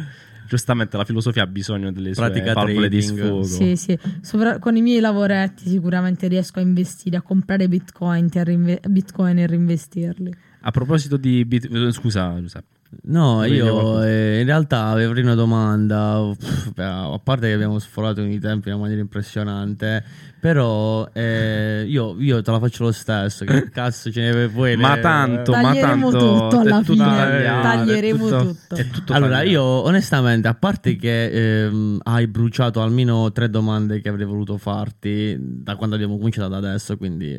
giustamente 0.48 0.96
la 0.98 1.04
filosofia 1.04 1.42
ha 1.44 1.46
bisogno 1.46 1.90
delle 1.92 2.12
sue 2.14 2.24
Pratica 2.30 2.52
valvole 2.52 2.88
di 2.90 3.00
trading. 3.04 3.24
sfogo. 3.26 3.42
Sì, 3.44 3.76
sì. 3.76 3.98
Sopra- 4.20 4.58
con 4.58 4.76
i 4.76 4.82
miei 4.82 5.00
lavoretti 5.00 5.66
sicuramente 5.68 6.28
riesco 6.28 6.58
a 6.58 6.62
investire, 6.62 7.16
a 7.16 7.22
comprare 7.22 7.68
bitcoin, 7.68 8.28
e 8.32 8.38
a 8.38 8.44
rinve- 8.44 8.80
bitcoin 8.86 9.38
e 9.38 9.46
reinvestirli. 9.46 10.34
A 10.68 10.70
proposito 10.70 11.16
di 11.16 11.46
bit- 11.46 11.90
scusa, 11.92 12.38
Giuseppe. 12.38 12.76
No, 13.04 13.42
io 13.44 14.02
eh, 14.02 14.40
in 14.40 14.44
realtà 14.46 14.86
avevo 14.86 15.18
una 15.18 15.34
domanda, 15.34 16.20
pff, 16.38 16.72
a 16.78 17.18
parte 17.22 17.48
che 17.48 17.54
abbiamo 17.54 17.78
sforato 17.78 18.20
i 18.22 18.38
tempi 18.38 18.68
in 18.68 18.74
una 18.74 18.82
maniera 18.82 19.00
impressionante, 19.00 20.04
però 20.38 21.08
eh, 21.14 21.84
io, 21.86 22.16
io 22.18 22.42
te 22.42 22.50
la 22.50 22.58
faccio 22.58 22.84
lo 22.84 22.92
stesso, 22.92 23.46
che 23.46 23.68
cazzo 23.72 24.10
ce 24.10 24.20
ne 24.30 24.46
vuoi? 24.48 24.76
Ma 24.76 24.94
le- 24.96 25.00
tanto, 25.00 25.52
ma 25.52 25.62
Taglieremo 25.62 26.10
tanto 26.10 26.18
tutto 26.38 26.58
alla 26.60 26.82
fine, 26.82 27.04
tagliato, 27.04 27.62
taglieremo 27.62 28.28
tutto- 28.28 28.44
tutto. 28.44 28.74
è 28.76 28.88
tutto 28.88 29.12
Allora, 29.14 29.36
tagliato. 29.36 29.50
io 29.50 29.62
onestamente, 29.64 30.48
a 30.48 30.54
parte 30.54 30.96
che 30.96 31.64
ehm, 31.64 32.00
hai 32.02 32.26
bruciato 32.26 32.82
almeno 32.82 33.32
tre 33.32 33.48
domande 33.50 34.00
che 34.02 34.08
avrei 34.10 34.26
voluto 34.26 34.58
farti 34.58 35.34
da 35.38 35.76
quando 35.76 35.94
abbiamo 35.94 36.16
cominciato 36.18 36.46
ad 36.54 36.64
adesso, 36.64 36.96
quindi... 36.98 37.38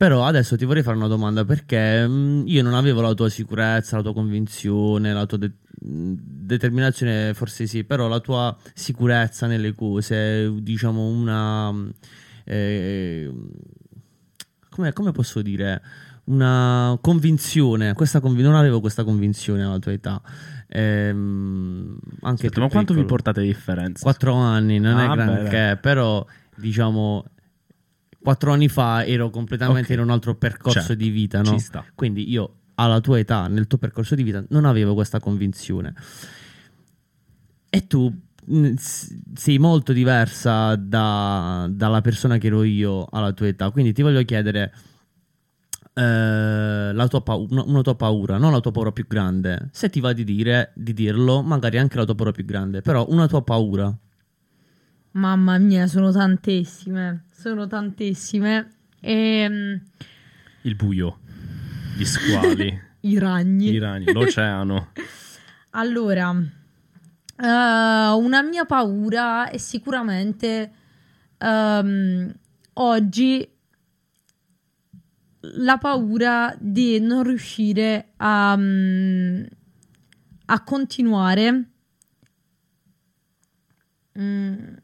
Però 0.00 0.24
adesso 0.24 0.56
ti 0.56 0.64
vorrei 0.64 0.82
fare 0.82 0.96
una 0.96 1.08
domanda 1.08 1.44
perché 1.44 2.08
mm, 2.08 2.46
io 2.46 2.62
non 2.62 2.72
avevo 2.72 3.02
la 3.02 3.12
tua 3.12 3.28
sicurezza, 3.28 3.96
la 3.96 4.02
tua 4.02 4.14
convinzione, 4.14 5.12
la 5.12 5.26
tua 5.26 5.36
de- 5.36 5.52
mm, 5.86 6.14
determinazione, 6.16 7.34
forse 7.34 7.66
sì, 7.66 7.84
però 7.84 8.08
la 8.08 8.18
tua 8.20 8.56
sicurezza 8.72 9.46
nelle 9.46 9.74
cose, 9.74 10.50
diciamo 10.62 11.06
una... 11.06 11.70
mm, 11.70 11.88
eh, 12.44 13.30
come, 14.70 14.92
come 14.94 15.12
posso 15.12 15.42
dire? 15.42 15.82
Una 16.24 16.96
convinzione, 17.02 17.92
questa 17.92 18.20
convi- 18.20 18.40
non 18.40 18.54
avevo 18.54 18.80
questa 18.80 19.04
convinzione 19.04 19.64
alla 19.64 19.78
tua 19.78 19.92
età. 19.92 20.22
Ehm, 20.68 21.98
anche 22.22 22.46
Aspetta, 22.46 22.60
ma 22.60 22.68
quanto 22.68 22.94
vi 22.94 23.00
piccolo. 23.00 23.16
portate 23.16 23.42
di 23.42 23.48
differenza? 23.48 24.02
Quattro 24.02 24.32
anni, 24.32 24.78
non 24.78 24.96
Ah, 24.96 25.12
è 25.12 25.14
granché, 25.14 25.78
però 25.78 26.24
diciamo 26.56 27.22
quattro 28.22 28.52
anni 28.52 28.68
fa 28.68 29.04
ero 29.04 29.30
completamente 29.30 29.92
Ok. 29.92 29.98
in 29.98 30.00
un 30.00 30.10
altro 30.10 30.34
percorso 30.36 30.78
Certo, 30.80 30.94
di 30.94 31.08
vita, 31.10 31.42
no? 31.42 31.56
Quindi 31.94 32.30
io 32.30 32.54
alla 32.74 33.00
tua 33.00 33.18
età, 33.18 33.46
nel 33.48 33.66
tuo 33.66 33.78
percorso 33.78 34.14
di 34.14 34.22
vita, 34.22 34.42
non 34.48 34.64
avevo 34.64 34.94
questa 34.94 35.20
convinzione. 35.20 35.94
E 37.68 37.86
tu 37.86 38.12
s- 38.76 39.14
sei 39.34 39.58
molto 39.58 39.92
diversa 39.92 40.74
da- 40.76 41.68
dalla 41.70 42.00
persona 42.00 42.38
che 42.38 42.46
ero 42.48 42.62
io 42.64 43.06
alla 43.10 43.32
tua 43.32 43.46
età. 43.48 43.70
Quindi 43.70 43.92
ti 43.92 44.02
voglio 44.02 44.22
chiedere 44.24 44.72
eh, 45.94 46.92
la 46.94 47.08
tua 47.08 47.20
pau- 47.20 47.46
una, 47.50 47.62
una 47.64 47.82
tua 47.82 47.94
paura, 47.96 48.38
non 48.38 48.52
la 48.52 48.60
tua 48.60 48.70
paura 48.70 48.92
più 48.92 49.06
grande. 49.06 49.68
Se 49.72 49.90
ti 49.90 50.00
va 50.00 50.12
di 50.12 50.24
dire, 50.24 50.72
di 50.74 50.92
dirlo, 50.94 51.42
magari 51.42 51.78
anche 51.78 51.96
la 51.96 52.04
tua 52.04 52.14
paura 52.14 52.32
più 52.32 52.44
grande, 52.44 52.80
però 52.80 53.06
una 53.10 53.26
tua 53.26 53.42
paura. 53.42 53.94
Mamma 55.12 55.58
mia, 55.58 55.86
sono 55.86 56.12
tantissime, 56.12 57.24
sono 57.32 57.66
tantissime. 57.66 58.70
E, 59.00 59.80
Il 60.62 60.74
buio, 60.76 61.18
gli 61.96 62.04
squali, 62.04 62.78
I 63.00 63.18
ragni. 63.18 63.70
i 63.70 63.78
ragni, 63.78 64.12
l'oceano. 64.12 64.92
Allora, 65.72 66.30
eh, 66.32 67.46
una 67.46 68.42
mia 68.42 68.64
paura 68.64 69.48
è 69.48 69.56
sicuramente 69.56 70.72
ehm, 71.38 72.34
oggi 72.72 73.48
la 75.38 75.78
paura 75.78 76.52
di 76.58 76.98
non 76.98 77.22
riuscire 77.22 78.14
a, 78.16 78.56
mm, 78.58 79.44
a 80.46 80.62
continuare. 80.64 81.70
Mm, 84.18 84.74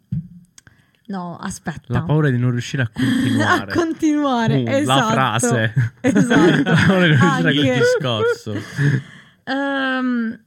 no, 1.08 1.38
aspetta. 1.40 1.84
La 1.92 2.02
paura 2.02 2.30
di 2.30 2.38
non 2.38 2.50
riuscire 2.50 2.82
a 2.82 2.90
continuare. 2.92 3.70
a 3.72 3.74
continuare, 3.74 4.56
Uh, 4.56 4.64
la 4.64 4.76
esatto. 4.78 5.10
frase. 5.12 5.72
Esatto. 6.00 6.62
La 6.70 6.84
paura 6.86 7.06
di 7.06 7.16
non 7.16 7.18
riuscire 7.18 7.26
a 7.26 7.34
Anche- 7.34 7.50
Il 7.50 7.78
discorso. 7.78 8.54
Ehm, 9.44 10.40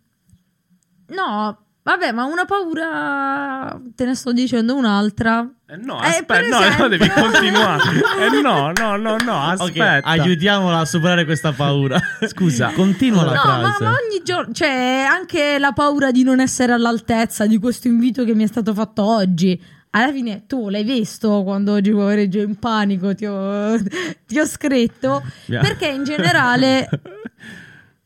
no, 1.08 1.58
vabbè, 1.84 2.12
ma 2.12 2.26
una 2.26 2.46
paura. 2.46 3.80
Te 3.96 4.06
ne 4.06 4.16
sto 4.16 4.32
dicendo 4.34 4.76
un'altra. 4.76 5.48
Eh 5.68 5.78
no, 5.78 6.02
Eh, 6.02 6.08
aspetta, 6.08 6.34
per 6.34 6.48
no, 6.50 6.60
no, 6.60 6.66
esempio- 6.66 6.88
devi 6.90 7.10
continuare. 7.10 7.84
Eh 8.20 8.42
no, 8.42 8.72
no, 8.76 8.96
no, 8.98 9.16
no, 9.24 9.42
aspetta. 9.44 10.02
aiutiamola 10.08 10.80
a 10.80 10.86
superare 10.86 11.26
questa 11.26 11.52
paura. 11.54 12.00
Scusa. 12.28 12.72
continua 12.74 13.24
la 13.24 13.34
No, 13.34 13.44
ma, 13.46 13.60
frase. 13.72 13.84
ma 13.84 13.90
ogni 13.92 14.22
giorno, 14.24 14.54
cioè, 14.54 15.06
anche 15.10 15.58
la 15.60 15.72
paura 15.72 16.12
di 16.12 16.24
non 16.24 16.40
essere 16.40 16.74
all'altezza 16.74 17.46
di 17.46 17.58
questo 17.60 17.88
invito 17.88 18.24
che 18.26 18.34
mi 18.34 18.44
è 18.44 18.48
stato 18.48 18.74
fatto 18.74 19.04
oggi. 19.04 19.62
Alla 19.92 20.12
fine 20.12 20.44
tu 20.46 20.70
l'hai 20.70 20.84
visto 20.84 21.42
quando 21.44 21.74
oggi 21.74 21.92
pomeriggio 21.92 22.42
in 22.42 22.60
panico 22.60 23.16
ti 23.16 23.26
ho, 23.26 23.76
ti 24.28 24.40
ho 24.40 24.46
scritto. 24.46 25.24
Yeah. 25.46 25.62
Perché 25.62 25.88
in 25.88 26.04
generale 26.04 26.88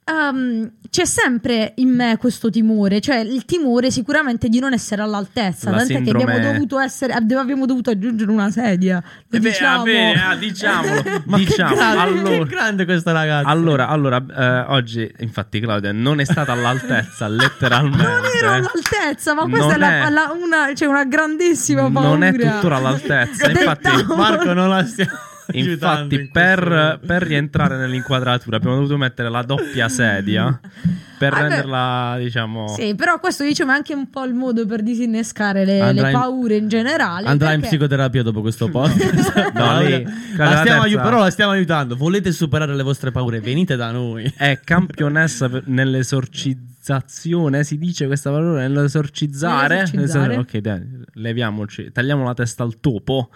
ehm, 0.05 0.71
c'è 0.89 1.05
sempre 1.05 1.73
in 1.77 1.89
me 1.89 2.17
questo 2.17 2.49
timore, 2.49 3.01
cioè 3.01 3.17
il 3.19 3.45
timore 3.45 3.89
sicuramente 3.89 4.47
di 4.49 4.59
non 4.59 4.73
essere 4.73 5.01
all'altezza. 5.01 5.71
La 5.71 5.77
Tant'è 5.77 5.93
che 5.97 6.03
sindrome- 6.03 6.33
abbiamo 6.35 6.51
dovuto 6.53 6.79
essere, 6.79 7.13
abbiamo 7.13 7.65
dovuto 7.65 7.89
aggiungere 7.89 8.29
una 8.29 8.51
sedia. 8.51 9.01
Lo 9.29 9.37
Eh 9.37 9.39
beh, 9.39 9.49
diciamo. 9.49 9.77
va 9.77 9.83
bene, 9.83 10.23
ah, 10.23 10.35
diciamolo. 10.35 11.03
Ma 11.25 11.37
diciamo. 11.37 11.69
che, 11.69 11.75
grande, 11.75 11.99
allora, 12.01 12.29
che 12.37 12.45
grande 12.45 12.85
questa 12.85 13.11
ragazza. 13.11 13.47
allora, 13.49 13.87
allora, 13.87 14.23
eh, 14.37 14.71
oggi, 14.73 15.11
infatti, 15.19 15.59
Claudia 15.59 15.91
non 15.91 16.19
è 16.19 16.25
stata 16.25 16.51
all'altezza, 16.51 17.27
letteralmente. 17.29 18.03
Non 18.03 18.21
ero 18.37 18.51
all'altezza, 18.51 19.33
ma 19.33 19.41
questa 19.47 19.65
Non 19.65 19.73
è, 19.73 19.77
la- 19.77 20.05
è- 20.07 20.09
la- 20.11 20.31
una, 20.39 20.73
cioè 20.75 20.87
una 20.87 21.05
grandissima 21.05 21.89
paura. 21.89 22.09
Non 22.09 22.23
è 22.23 22.33
tuttora 22.33 22.75
all'altezza. 22.77 23.49
Infatti. 23.49 23.89
Marco 24.15 24.53
non 24.53 24.69
la 24.69 24.85
stiamo 24.85 25.11
Infatti, 25.53 26.15
in 26.15 26.29
per, 26.31 26.99
per 27.05 27.21
rientrare 27.23 27.77
nell'inquadratura 27.77 28.57
abbiamo 28.57 28.75
dovuto 28.75 28.97
mettere 28.97 29.29
la 29.29 29.41
doppia 29.41 29.89
sedia 29.89 30.59
per 31.17 31.33
Ah, 31.33 31.35
beh. 31.35 31.41
renderla, 31.47 32.15
diciamo. 32.19 32.67
Sì, 32.69 32.95
però 32.95 33.19
questo 33.19 33.43
diciamo 33.43 33.71
è 33.71 33.75
anche 33.75 33.93
un 33.93 34.09
po' 34.09 34.23
il 34.25 34.33
modo 34.33 34.65
per 34.65 34.81
disinnescare 34.83 35.63
le, 35.65 35.91
le 35.93 36.01
in- 36.01 36.11
paure 36.11 36.55
in 36.55 36.67
generale. 36.67 37.27
Andrà 37.27 37.53
in 37.53 37.59
perché- 37.61 37.75
psicoterapia 37.77 38.23
dopo 38.23 38.41
questo 38.41 38.67
podcast. 38.71 39.51
No, 39.53 39.79
lei- 39.79 40.03
la 40.03 40.43
la 40.45 40.49
stiamo 40.57 40.63
terza- 40.63 40.81
aiu- 40.81 41.01
però 41.01 41.19
la 41.19 41.29
stiamo 41.29 41.51
aiutando. 41.51 41.95
Volete 41.95 42.31
superare 42.31 42.75
le 42.75 42.83
vostre 42.83 43.11
paure? 43.11 43.39
Venite 43.39 43.75
da 43.75 43.91
noi. 43.91 44.31
È 44.35 44.59
campionessa 44.63 45.47
per- 45.49 45.63
nell'esorcizzazione, 45.67 47.63
si 47.63 47.77
dice 47.77 48.05
questa 48.07 48.31
parola, 48.31 48.59
nell'esorcizzare. 48.59 49.75
Nell'esorcizzare. 49.93 50.37
Ok, 50.37 50.57
dai, 50.57 50.81
leviamoci, 51.13 51.91
tagliamo 51.91 52.23
la 52.23 52.33
testa 52.33 52.63
al 52.63 52.79
topo. 52.79 53.29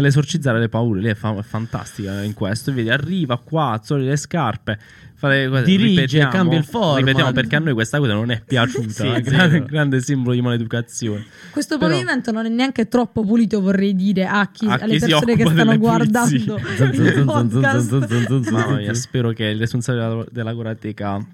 Nell'esorcizzare 0.00 0.58
le 0.58 0.68
paure. 0.68 1.00
Lei 1.00 1.10
è, 1.12 1.14
fa- 1.14 1.36
è 1.36 1.42
fantastica 1.42 2.22
in 2.22 2.34
questo. 2.34 2.72
Vedi, 2.72 2.90
arriva 2.90 3.38
qua, 3.38 3.72
azzoli 3.72 4.06
le 4.06 4.16
scarpe. 4.16 4.78
Fare 5.18 5.48
cose, 5.48 5.64
Dirige, 5.64 5.88
ripetiamo, 6.02 6.30
cambia 6.30 6.58
il 6.58 6.64
format. 6.64 6.98
Ripetiamo 6.98 7.32
perché 7.32 7.56
a 7.56 7.58
noi 7.58 7.72
questa 7.72 7.98
cosa 7.98 8.14
non 8.14 8.30
è 8.30 8.40
piaciuta. 8.44 8.88
Sì, 8.88 9.06
è 9.08 9.20
grande, 9.20 9.64
grande 9.64 10.00
simbolo 10.00 10.32
di 10.32 10.40
maleducazione. 10.40 11.26
Questo 11.50 11.76
Però- 11.76 11.90
pavimento 11.90 12.30
non 12.30 12.46
è 12.46 12.48
neanche 12.48 12.86
troppo 12.86 13.24
pulito, 13.24 13.60
vorrei 13.60 13.96
dire, 13.96 14.26
a 14.26 14.48
chi, 14.52 14.66
A 14.66 14.74
alle 14.74 14.94
chi 14.94 15.00
persone 15.00 15.34
che 15.34 15.44
stanno 15.44 15.76
guardando 15.76 16.60
Mamma 18.50 18.76
mia, 18.76 18.94
spero 18.94 19.30
che 19.30 19.46
il 19.46 19.58
responsabile 19.58 20.06
della, 20.06 20.24
della 20.30 20.52
Gorateca, 20.52 21.26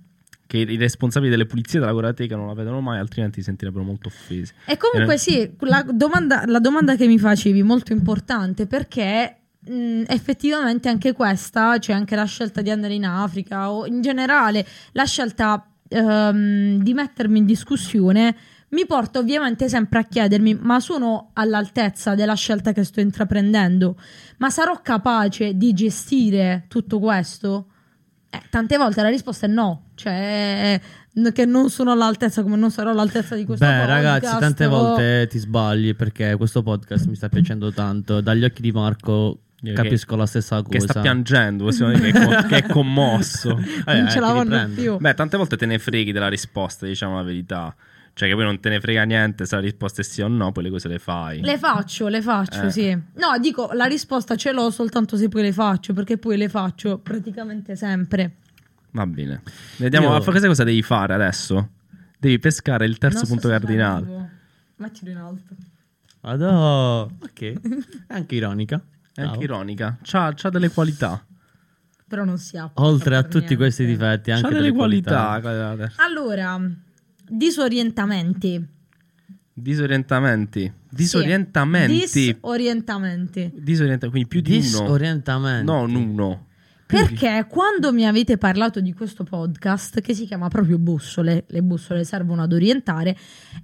che 0.54 0.73
i 0.73 0.76
responsabili 0.76 1.32
delle 1.32 1.46
pulizie 1.46 1.80
della 1.80 1.90
Gorateca 1.90 2.37
non 2.37 2.46
la 2.46 2.54
vedano 2.54 2.80
mai, 2.80 3.00
altrimenti 3.00 3.40
si 3.40 3.46
sentirebbero 3.46 3.82
molto 3.82 4.06
offesi. 4.06 4.52
E 4.66 4.76
comunque 4.76 5.14
Eh. 5.14 5.18
sì, 5.18 5.50
la 5.61 5.84
domanda, 5.90 6.44
la 6.46 6.61
domanda 6.61 6.94
che 6.94 7.08
mi 7.08 7.18
facevi 7.18 7.64
molto 7.64 7.92
importante 7.92 8.68
perché 8.68 9.37
mh, 9.58 10.04
effettivamente 10.06 10.88
anche 10.88 11.12
questa, 11.12 11.78
cioè 11.78 11.96
anche 11.96 12.14
la 12.14 12.25
scelta 12.25 12.62
di 12.62 12.70
andare 12.70 12.94
in 12.94 13.04
Africa 13.04 13.73
o 13.73 13.84
in 13.87 14.00
generale 14.00 14.64
la 14.92 15.04
scelta 15.04 15.66
ehm, 15.88 16.80
di 16.80 16.94
mettermi 16.94 17.38
in 17.38 17.46
discussione 17.46 18.37
mi 18.68 18.87
porta 18.87 19.18
ovviamente 19.20 19.68
sempre 19.68 20.00
a 20.00 20.02
chiedermi 20.04 20.54
ma 20.54 20.78
sono 20.80 21.30
all'altezza 21.34 22.14
della 22.14 22.34
scelta 22.34 22.73
che 22.73 22.84
sto 22.84 23.00
intraprendendo? 23.00 23.96
Ma 24.38 24.50
sarò 24.50 24.80
capace 24.82 25.56
di 25.56 25.73
gestire 25.73 26.64
tutto 26.68 26.99
questo? 27.00 27.66
Eh, 28.34 28.42
tante 28.50 28.76
volte 28.76 29.02
la 29.02 29.08
risposta 29.08 29.46
è 29.46 29.48
no, 29.48 29.90
cioè 29.94 30.80
che 31.32 31.44
non 31.44 31.70
sono 31.70 31.92
all'altezza 31.92 32.42
come 32.42 32.56
non 32.56 32.70
sarò 32.70 32.90
all'altezza 32.90 33.36
di 33.36 33.44
questo 33.44 33.64
Beh, 33.64 33.70
podcast. 33.70 33.90
ragazzi, 33.90 34.38
tante 34.38 34.66
volte 34.66 35.26
ti 35.30 35.38
sbagli 35.38 35.94
perché 35.94 36.34
questo 36.36 36.62
podcast 36.62 37.06
mi 37.06 37.14
sta 37.14 37.28
piacendo 37.28 37.72
tanto. 37.72 38.20
Dagli 38.20 38.42
occhi 38.44 38.62
di 38.62 38.72
Marco 38.72 39.38
Che- 39.62 39.72
capisco 39.72 40.16
la 40.16 40.26
stessa 40.26 40.56
cosa. 40.62 40.68
Che 40.70 40.80
sta 40.80 41.00
piangendo, 41.00 41.64
possiamo 41.64 41.92
dire 41.92 42.10
che 42.10 42.20
è, 42.20 42.24
co- 42.24 42.46
che 42.48 42.56
è 42.56 42.66
commosso. 42.66 43.56
Eh, 43.86 44.00
non 44.00 44.10
ce 44.10 44.18
eh, 44.18 44.20
la 44.20 44.32
vanno 44.32 44.68
più. 44.74 44.96
Beh, 44.98 45.14
tante 45.14 45.36
volte 45.36 45.56
te 45.56 45.66
ne 45.66 45.78
freghi 45.78 46.10
della 46.10 46.28
risposta, 46.28 46.84
diciamo 46.84 47.14
la 47.14 47.22
verità. 47.22 47.74
Cioè 48.16 48.28
che 48.28 48.35
poi 48.37 48.44
non 48.44 48.61
te 48.61 48.68
ne 48.68 48.80
frega 48.80 49.02
niente 49.02 49.44
se 49.44 49.56
la 49.56 49.61
risposta 49.61 50.00
è 50.00 50.04
sì 50.04 50.23
o 50.23 50.28
no, 50.28 50.52
poi 50.52 50.62
le 50.62 50.71
cose 50.71 50.87
le 50.88 51.00
fai. 51.00 51.40
Le 51.40 51.59
faccio, 51.59 52.06
le 52.09 52.23
faccio, 52.23 52.62
Eh. 52.62 52.71
sì. 52.71 52.90
No, 52.92 53.37
dico, 53.40 53.71
la 53.73 53.87
risposta 53.87 54.37
ce 54.37 54.52
l'ho 54.52 54.71
soltanto 54.71 55.16
se 55.16 55.28
poi 55.28 55.42
le 55.42 55.52
faccio, 55.52 55.92
perché 55.94 56.16
poi 56.16 56.37
le 56.37 56.49
faccio 56.49 56.99
praticamente 56.99 57.75
sempre. 57.75 58.37
Va 58.92 59.04
bene. 59.06 59.42
Vediamo, 59.78 60.09
Io- 60.11 60.14
a 60.14 60.23
cosa 60.25 60.47
cosa 60.47 60.62
devi 60.62 60.83
fare 60.83 61.12
adesso? 61.12 61.71
Devi 62.16 62.38
pescare 62.38 62.85
il 62.87 62.99
terzo 62.99 63.18
Non 63.23 63.26
punto 63.28 63.49
cardinale. 63.49 64.30
Mettilo 64.76 65.11
in 65.11 65.16
alto. 65.16 65.54
Adò. 66.21 67.02
Ok. 67.02 67.40
È 68.06 68.14
anche 68.14 68.35
ironica. 68.37 68.80
È 69.12 69.23
anche 69.23 69.44
ironica. 69.44 69.99
C'ha, 70.02 70.33
c'ha 70.35 70.50
delle 70.50 70.71
qualità. 70.71 71.25
Però 72.06 72.25
non 72.25 72.38
si 72.38 72.56
applica 72.56 72.88
Oltre 72.88 73.16
a 73.16 73.23
tutti 73.25 73.38
niente. 73.38 73.56
questi 73.56 73.85
difetti, 73.87 74.30
anche 74.30 74.42
C'ha 74.42 74.49
delle, 74.50 74.61
delle 74.62 74.73
qualità. 74.75 75.40
qualità. 75.40 75.92
Allora, 75.97 76.61
disorientamenti. 77.28 78.66
Disorientamenti. 79.52 80.61
Sì. 80.61 80.73
Disorientamenti. 80.90 81.93
Disorientamenti. 81.93 83.52
Disorientamenti, 83.54 84.09
quindi 84.09 84.28
più 84.28 84.40
di 84.40 84.52
uno. 84.52 84.61
Disorientamento. 84.61 85.73
Non 85.73 85.95
uno. 85.95 86.47
Perché 86.87 87.47
quando 87.49 87.93
mi 87.93 88.07
avete 88.07 88.37
parlato 88.37 88.81
di 88.81 88.93
questo 88.93 89.25
podcast 89.25 90.00
che 90.00 90.14
si 90.14 90.26
chiama 90.26 90.49
proprio 90.49 90.78
Bussole, 90.78 91.45
le 91.49 91.62
bussole 91.62 92.04
servono 92.04 92.43
ad 92.43 92.52
orientare, 92.52 93.16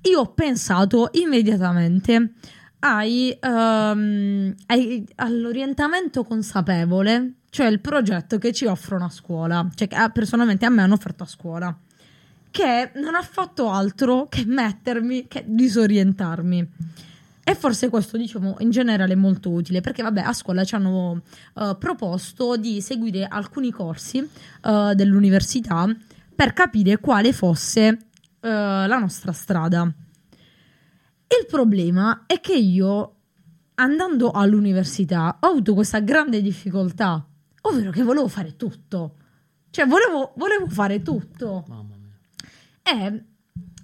io 0.02 0.20
ho 0.20 0.32
pensato 0.32 1.10
immediatamente 1.12 2.32
ai, 2.80 3.36
ehm, 3.38 4.54
ai- 4.66 5.06
all'orientamento 5.16 6.24
consapevole, 6.24 7.34
cioè 7.50 7.66
il 7.66 7.80
progetto 7.80 8.38
che 8.38 8.52
ci 8.52 8.64
offrono 8.64 9.04
a 9.04 9.10
scuola, 9.10 9.68
cioè 9.74 9.86
che 9.86 9.96
ah, 9.96 10.08
personalmente 10.08 10.64
a 10.64 10.70
me 10.70 10.82
hanno 10.82 10.94
offerto 10.94 11.22
a 11.22 11.26
scuola, 11.26 11.78
che 12.50 12.92
non 12.96 13.14
ha 13.14 13.22
fatto 13.22 13.70
altro 13.70 14.26
che 14.28 14.44
mettermi, 14.44 15.26
che 15.28 15.44
disorientarmi. 15.46 16.68
E 17.42 17.54
forse 17.54 17.88
questo, 17.88 18.16
diciamo, 18.16 18.56
in 18.60 18.70
generale 18.70 19.14
è 19.14 19.16
molto 19.16 19.50
utile 19.50 19.80
perché, 19.80 20.02
vabbè, 20.02 20.20
a 20.20 20.32
scuola 20.32 20.62
ci 20.62 20.74
hanno 20.74 21.22
eh, 21.56 21.76
proposto 21.78 22.56
di 22.56 22.80
seguire 22.80 23.26
alcuni 23.26 23.70
corsi 23.70 24.18
eh, 24.18 24.92
dell'università 24.94 25.86
per 26.34 26.52
capire 26.52 26.98
quale 26.98 27.32
fosse 27.32 27.86
eh, 27.88 27.98
la 28.40 28.98
nostra 28.98 29.32
strada. 29.32 29.82
Il 29.82 31.46
problema 31.48 32.24
è 32.26 32.40
che 32.40 32.56
io, 32.56 33.14
andando 33.74 34.30
all'università, 34.30 35.38
ho 35.40 35.48
avuto 35.48 35.74
questa 35.74 36.00
grande 36.00 36.42
difficoltà, 36.42 37.24
ovvero 37.62 37.90
che 37.90 38.02
volevo 38.02 38.28
fare 38.28 38.56
tutto. 38.56 39.16
Cioè, 39.70 39.86
volevo, 39.86 40.34
volevo 40.36 40.68
fare 40.68 41.02
tutto. 41.02 41.64
Mamma 41.68 41.94
mia. 41.96 41.99
E... 42.82 43.24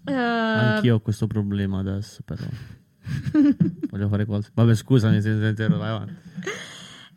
eh, 0.05 0.13
Anch'io 0.13 0.97
ho 0.97 1.01
questo 1.01 1.27
problema 1.27 1.79
adesso, 1.81 2.23
però. 2.25 2.45
Voglio 3.91 4.09
fare 4.09 4.25
qualcosa. 4.25 4.51
Vabbè, 4.55 4.75
scusami 4.75 5.21
se 5.21 5.55
se- 5.55 5.69
vai 5.69 5.89
avanti. 5.89 6.15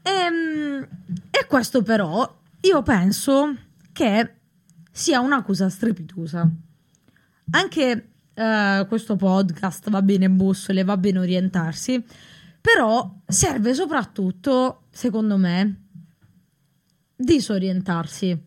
Ehm, 0.03 0.87
e 1.31 1.45
questo 1.47 1.81
però 1.83 2.37
io 2.61 2.81
penso 2.83 3.55
che 3.91 4.33
sia 4.91 5.19
un'accusa 5.19 5.69
strepitosa. 5.69 6.49
Anche 7.51 8.09
eh, 8.33 8.85
questo 8.87 9.15
podcast 9.15 9.89
va 9.89 10.01
bene 10.01 10.29
bussole, 10.29 10.83
va 10.83 10.97
bene 10.97 11.19
orientarsi, 11.19 12.03
però 12.61 13.19
serve 13.25 13.73
soprattutto, 13.73 14.83
secondo 14.91 15.37
me, 15.37 15.85
disorientarsi. 17.15 18.37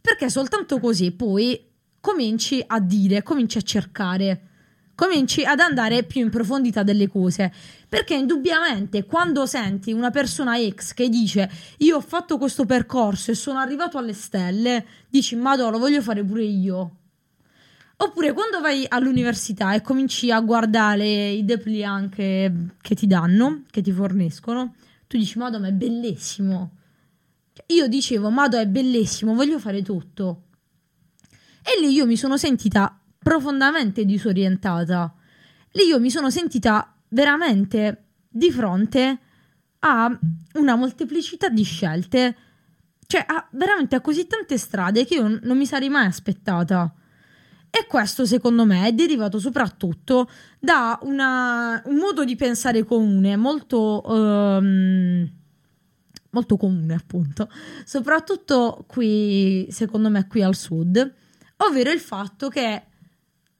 Perché 0.00 0.28
soltanto 0.28 0.78
così 0.80 1.12
poi 1.12 1.72
cominci 2.04 2.62
a 2.66 2.80
dire, 2.80 3.22
cominci 3.22 3.56
a 3.56 3.62
cercare, 3.62 4.48
cominci 4.94 5.42
ad 5.42 5.58
andare 5.58 6.02
più 6.02 6.20
in 6.20 6.28
profondità 6.28 6.82
delle 6.82 7.08
cose. 7.08 7.50
Perché 7.88 8.14
indubbiamente 8.14 9.06
quando 9.06 9.46
senti 9.46 9.90
una 9.90 10.10
persona 10.10 10.58
ex 10.58 10.92
che 10.92 11.08
dice 11.08 11.50
io 11.78 11.96
ho 11.96 12.02
fatto 12.02 12.36
questo 12.36 12.66
percorso 12.66 13.30
e 13.30 13.34
sono 13.34 13.58
arrivato 13.58 13.96
alle 13.96 14.12
stelle, 14.12 14.84
dici 15.08 15.34
madonna 15.34 15.70
lo 15.70 15.78
voglio 15.78 16.02
fare 16.02 16.22
pure 16.22 16.44
io. 16.44 16.96
Oppure 17.96 18.34
quando 18.34 18.60
vai 18.60 18.84
all'università 18.86 19.72
e 19.72 19.80
cominci 19.80 20.30
a 20.30 20.40
guardare 20.40 21.30
i 21.30 21.42
dépliant 21.42 22.14
che, 22.14 22.52
che 22.82 22.94
ti 22.94 23.06
danno, 23.06 23.62
che 23.70 23.80
ti 23.80 23.92
forniscono, 23.92 24.74
tu 25.06 25.16
dici 25.16 25.38
madonna 25.38 25.68
è 25.68 25.72
bellissimo. 25.72 26.70
Cioè, 27.54 27.64
Io 27.68 27.88
dicevo 27.88 28.28
madonna 28.28 28.62
è 28.62 28.66
bellissimo, 28.66 29.32
voglio 29.32 29.58
fare 29.58 29.80
tutto. 29.80 30.42
E 31.66 31.80
lì 31.80 31.92
io 31.92 32.04
mi 32.04 32.16
sono 32.16 32.36
sentita 32.36 32.98
profondamente 33.18 34.04
disorientata. 34.04 35.14
Lì 35.72 35.84
io 35.84 35.98
mi 35.98 36.10
sono 36.10 36.28
sentita 36.28 36.94
veramente 37.08 38.04
di 38.28 38.50
fronte 38.50 39.18
a 39.78 40.18
una 40.54 40.76
molteplicità 40.76 41.48
di 41.48 41.62
scelte, 41.62 42.36
cioè 43.06 43.24
a, 43.26 43.48
veramente 43.52 43.96
a 43.96 44.02
così 44.02 44.26
tante 44.26 44.58
strade 44.58 45.06
che 45.06 45.14
io 45.14 45.40
non 45.42 45.56
mi 45.56 45.64
sarei 45.64 45.88
mai 45.88 46.06
aspettata. 46.06 46.94
E 47.70 47.86
questo 47.88 48.24
secondo 48.26 48.64
me 48.66 48.86
è 48.86 48.92
derivato 48.92 49.38
soprattutto 49.38 50.28
da 50.60 50.98
una- 51.02 51.82
un 51.86 51.96
modo 51.96 52.24
di 52.24 52.36
pensare 52.36 52.84
comune, 52.84 53.36
molto, 53.36 54.04
ehm, 54.06 55.30
molto 56.30 56.56
comune 56.56 56.94
appunto, 56.94 57.48
soprattutto 57.84 58.84
qui, 58.86 59.66
secondo 59.70 60.08
me, 60.10 60.26
qui 60.28 60.42
al 60.42 60.54
sud, 60.54 61.14
ovvero 61.58 61.90
il 61.90 62.00
fatto 62.00 62.48
che 62.48 62.86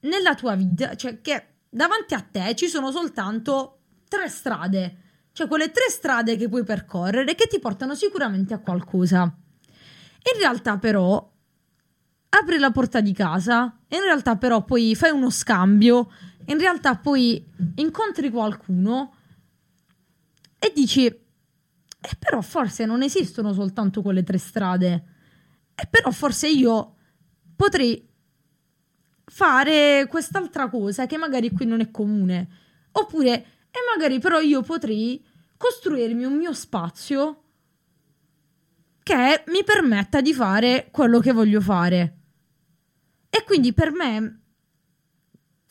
nella 0.00 0.34
tua 0.34 0.54
vita, 0.54 0.94
cioè 0.96 1.20
che 1.20 1.46
davanti 1.68 2.14
a 2.14 2.20
te 2.20 2.54
ci 2.54 2.68
sono 2.68 2.90
soltanto 2.90 3.80
tre 4.08 4.28
strade, 4.28 4.96
cioè 5.32 5.48
quelle 5.48 5.70
tre 5.70 5.88
strade 5.88 6.36
che 6.36 6.48
puoi 6.48 6.64
percorrere 6.64 7.34
che 7.34 7.46
ti 7.46 7.58
portano 7.58 7.94
sicuramente 7.94 8.54
a 8.54 8.58
qualcosa. 8.58 9.22
In 9.22 10.38
realtà 10.38 10.78
però 10.78 11.32
apri 12.28 12.58
la 12.58 12.70
porta 12.70 13.00
di 13.00 13.12
casa, 13.12 13.78
in 13.88 14.00
realtà 14.00 14.36
però 14.36 14.64
poi 14.64 14.94
fai 14.94 15.10
uno 15.10 15.30
scambio, 15.30 16.10
in 16.46 16.58
realtà 16.58 16.96
poi 16.96 17.44
incontri 17.76 18.30
qualcuno 18.30 19.16
e 20.58 20.72
dici, 20.74 21.06
eh 21.06 22.16
però 22.18 22.40
forse 22.40 22.84
non 22.86 23.02
esistono 23.02 23.52
soltanto 23.52 24.02
quelle 24.02 24.22
tre 24.22 24.38
strade, 24.38 25.04
e 25.74 25.86
però 25.88 26.10
forse 26.10 26.48
io 26.48 26.93
potrei 27.56 28.08
fare 29.26 30.06
quest'altra 30.08 30.68
cosa 30.68 31.06
che 31.06 31.16
magari 31.16 31.50
qui 31.50 31.66
non 31.66 31.80
è 31.80 31.90
comune, 31.90 32.48
oppure, 32.92 33.32
e 33.70 33.78
magari 33.94 34.18
però 34.18 34.40
io 34.40 34.62
potrei 34.62 35.24
costruirmi 35.56 36.24
un 36.24 36.36
mio 36.36 36.52
spazio 36.52 37.42
che 39.02 39.44
mi 39.48 39.64
permetta 39.64 40.20
di 40.20 40.32
fare 40.32 40.88
quello 40.90 41.20
che 41.20 41.32
voglio 41.32 41.60
fare. 41.60 42.18
E 43.28 43.44
quindi 43.44 43.72
per 43.72 43.90
me 43.92 44.40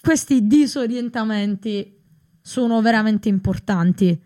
questi 0.02 0.46
disorientamenti 0.46 1.98
sono 2.42 2.82
veramente 2.82 3.30
importanti. 3.30 4.22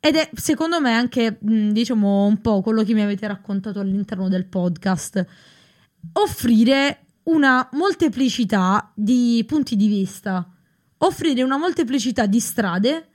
ed 0.00 0.16
è 0.16 0.30
secondo 0.34 0.80
me 0.80 0.92
anche, 0.92 1.38
diciamo, 1.40 2.26
un 2.26 2.40
po' 2.40 2.60
quello 2.60 2.82
che 2.82 2.92
mi 2.92 3.00
avete 3.00 3.26
raccontato 3.26 3.80
all'interno 3.80 4.28
del 4.28 4.46
podcast. 4.46 5.26
Offrire 6.12 7.00
una 7.24 7.68
molteplicità 7.72 8.90
di 8.94 9.44
punti 9.46 9.76
di 9.76 9.88
vista, 9.88 10.46
offrire 10.98 11.42
una 11.42 11.56
molteplicità 11.56 12.26
di 12.26 12.40
strade 12.40 13.08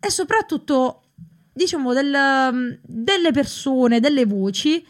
e 0.00 0.10
soprattutto, 0.10 1.02
diciamo, 1.52 1.92
del- 1.92 2.80
delle 2.82 3.30
persone, 3.30 4.00
delle 4.00 4.24
voci 4.26 4.84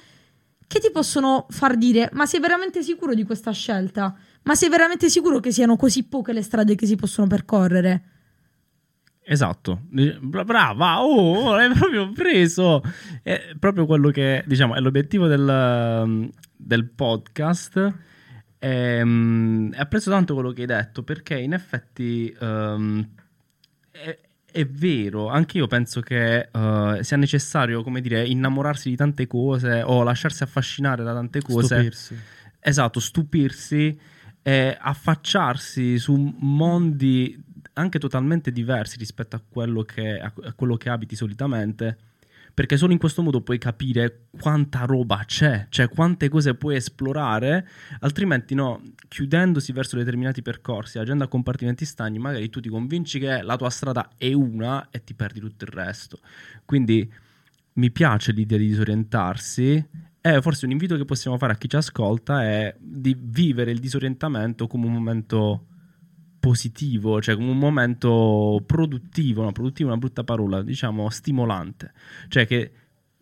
che 0.66 0.78
ti 0.80 0.90
possono 0.90 1.46
far 1.50 1.76
dire: 1.76 2.08
Ma 2.12 2.24
sei 2.24 2.40
veramente 2.40 2.82
sicuro 2.82 3.14
di 3.14 3.24
questa 3.24 3.50
scelta? 3.50 4.16
Ma 4.44 4.54
sei 4.54 4.68
veramente 4.70 5.10
sicuro 5.10 5.38
che 5.38 5.52
siano 5.52 5.76
così 5.76 6.04
poche 6.04 6.32
le 6.32 6.42
strade 6.42 6.74
che 6.74 6.86
si 6.86 6.96
possono 6.96 7.26
percorrere? 7.26 8.02
Esatto, 9.24 9.82
Bra- 10.20 10.44
brava, 10.44 11.02
oh, 11.04 11.54
l'hai 11.54 11.72
proprio 11.72 12.10
preso. 12.10 12.82
È 13.22 13.54
proprio 13.58 13.86
quello 13.86 14.10
che 14.10 14.42
diciamo 14.46 14.74
è 14.74 14.80
l'obiettivo 14.80 15.26
del, 15.28 16.28
del 16.62 16.88
podcast. 16.88 17.94
E, 18.58 18.68
e 18.68 19.78
apprezzo 19.78 20.10
tanto 20.10 20.34
quello 20.34 20.52
che 20.52 20.62
hai 20.62 20.66
detto 20.66 21.02
perché 21.02 21.38
in 21.38 21.52
effetti 21.52 22.34
ehm, 22.38 23.08
è, 23.90 24.18
è 24.52 24.66
vero, 24.66 25.28
anche 25.28 25.58
io 25.58 25.66
penso 25.66 26.00
che 26.00 26.48
eh, 26.52 26.98
sia 27.00 27.16
necessario, 27.16 27.82
come 27.82 28.00
dire, 28.00 28.24
innamorarsi 28.26 28.90
di 28.90 28.96
tante 28.96 29.26
cose 29.26 29.82
o 29.82 30.02
lasciarsi 30.02 30.42
affascinare 30.42 31.02
da 31.02 31.12
tante 31.12 31.40
cose. 31.40 31.74
Stupirsi. 31.74 32.18
Esatto, 32.60 33.00
stupirsi 33.00 33.98
e 34.42 34.76
affacciarsi 34.78 35.98
su 35.98 36.14
mondi 36.38 37.42
anche 37.74 37.98
totalmente 37.98 38.52
diversi 38.52 38.98
rispetto 38.98 39.36
a 39.36 39.42
quello 39.46 39.82
che, 39.82 40.20
a 40.20 40.32
quello 40.54 40.76
che 40.76 40.90
abiti 40.90 41.16
solitamente. 41.16 41.96
Perché 42.54 42.76
solo 42.76 42.92
in 42.92 42.98
questo 42.98 43.22
modo 43.22 43.40
puoi 43.40 43.58
capire 43.58 44.26
quanta 44.38 44.84
roba 44.84 45.22
c'è, 45.24 45.66
cioè 45.70 45.88
quante 45.88 46.28
cose 46.28 46.54
puoi 46.54 46.76
esplorare, 46.76 47.66
altrimenti 48.00 48.54
no, 48.54 48.82
chiudendosi 49.08 49.72
verso 49.72 49.96
determinati 49.96 50.42
percorsi, 50.42 50.98
agendo 50.98 51.24
a 51.24 51.28
compartimenti 51.28 51.84
stagni, 51.86 52.18
magari 52.18 52.50
tu 52.50 52.60
ti 52.60 52.68
convinci 52.68 53.18
che 53.18 53.42
la 53.42 53.56
tua 53.56 53.70
strada 53.70 54.10
è 54.18 54.32
una 54.32 54.88
e 54.90 55.02
ti 55.02 55.14
perdi 55.14 55.40
tutto 55.40 55.64
il 55.64 55.70
resto. 55.70 56.18
Quindi 56.64 57.10
mi 57.74 57.90
piace 57.90 58.32
l'idea 58.32 58.58
di 58.58 58.66
disorientarsi 58.68 59.86
e 60.20 60.40
forse 60.42 60.66
un 60.66 60.72
invito 60.72 60.96
che 60.96 61.04
possiamo 61.04 61.38
fare 61.38 61.52
a 61.54 61.56
chi 61.56 61.68
ci 61.68 61.76
ascolta 61.76 62.44
è 62.44 62.76
di 62.78 63.16
vivere 63.18 63.70
il 63.70 63.80
disorientamento 63.80 64.66
come 64.66 64.86
un 64.86 64.92
momento 64.92 65.66
positivo, 66.42 67.22
cioè 67.22 67.36
come 67.36 67.50
un 67.50 67.58
momento 67.58 68.60
produttivo, 68.66 69.44
no, 69.44 69.52
produttivo 69.52 69.90
è 69.90 69.92
una 69.92 70.00
brutta 70.00 70.24
parola, 70.24 70.60
diciamo 70.60 71.08
stimolante, 71.08 71.92
cioè 72.26 72.48
che 72.48 72.72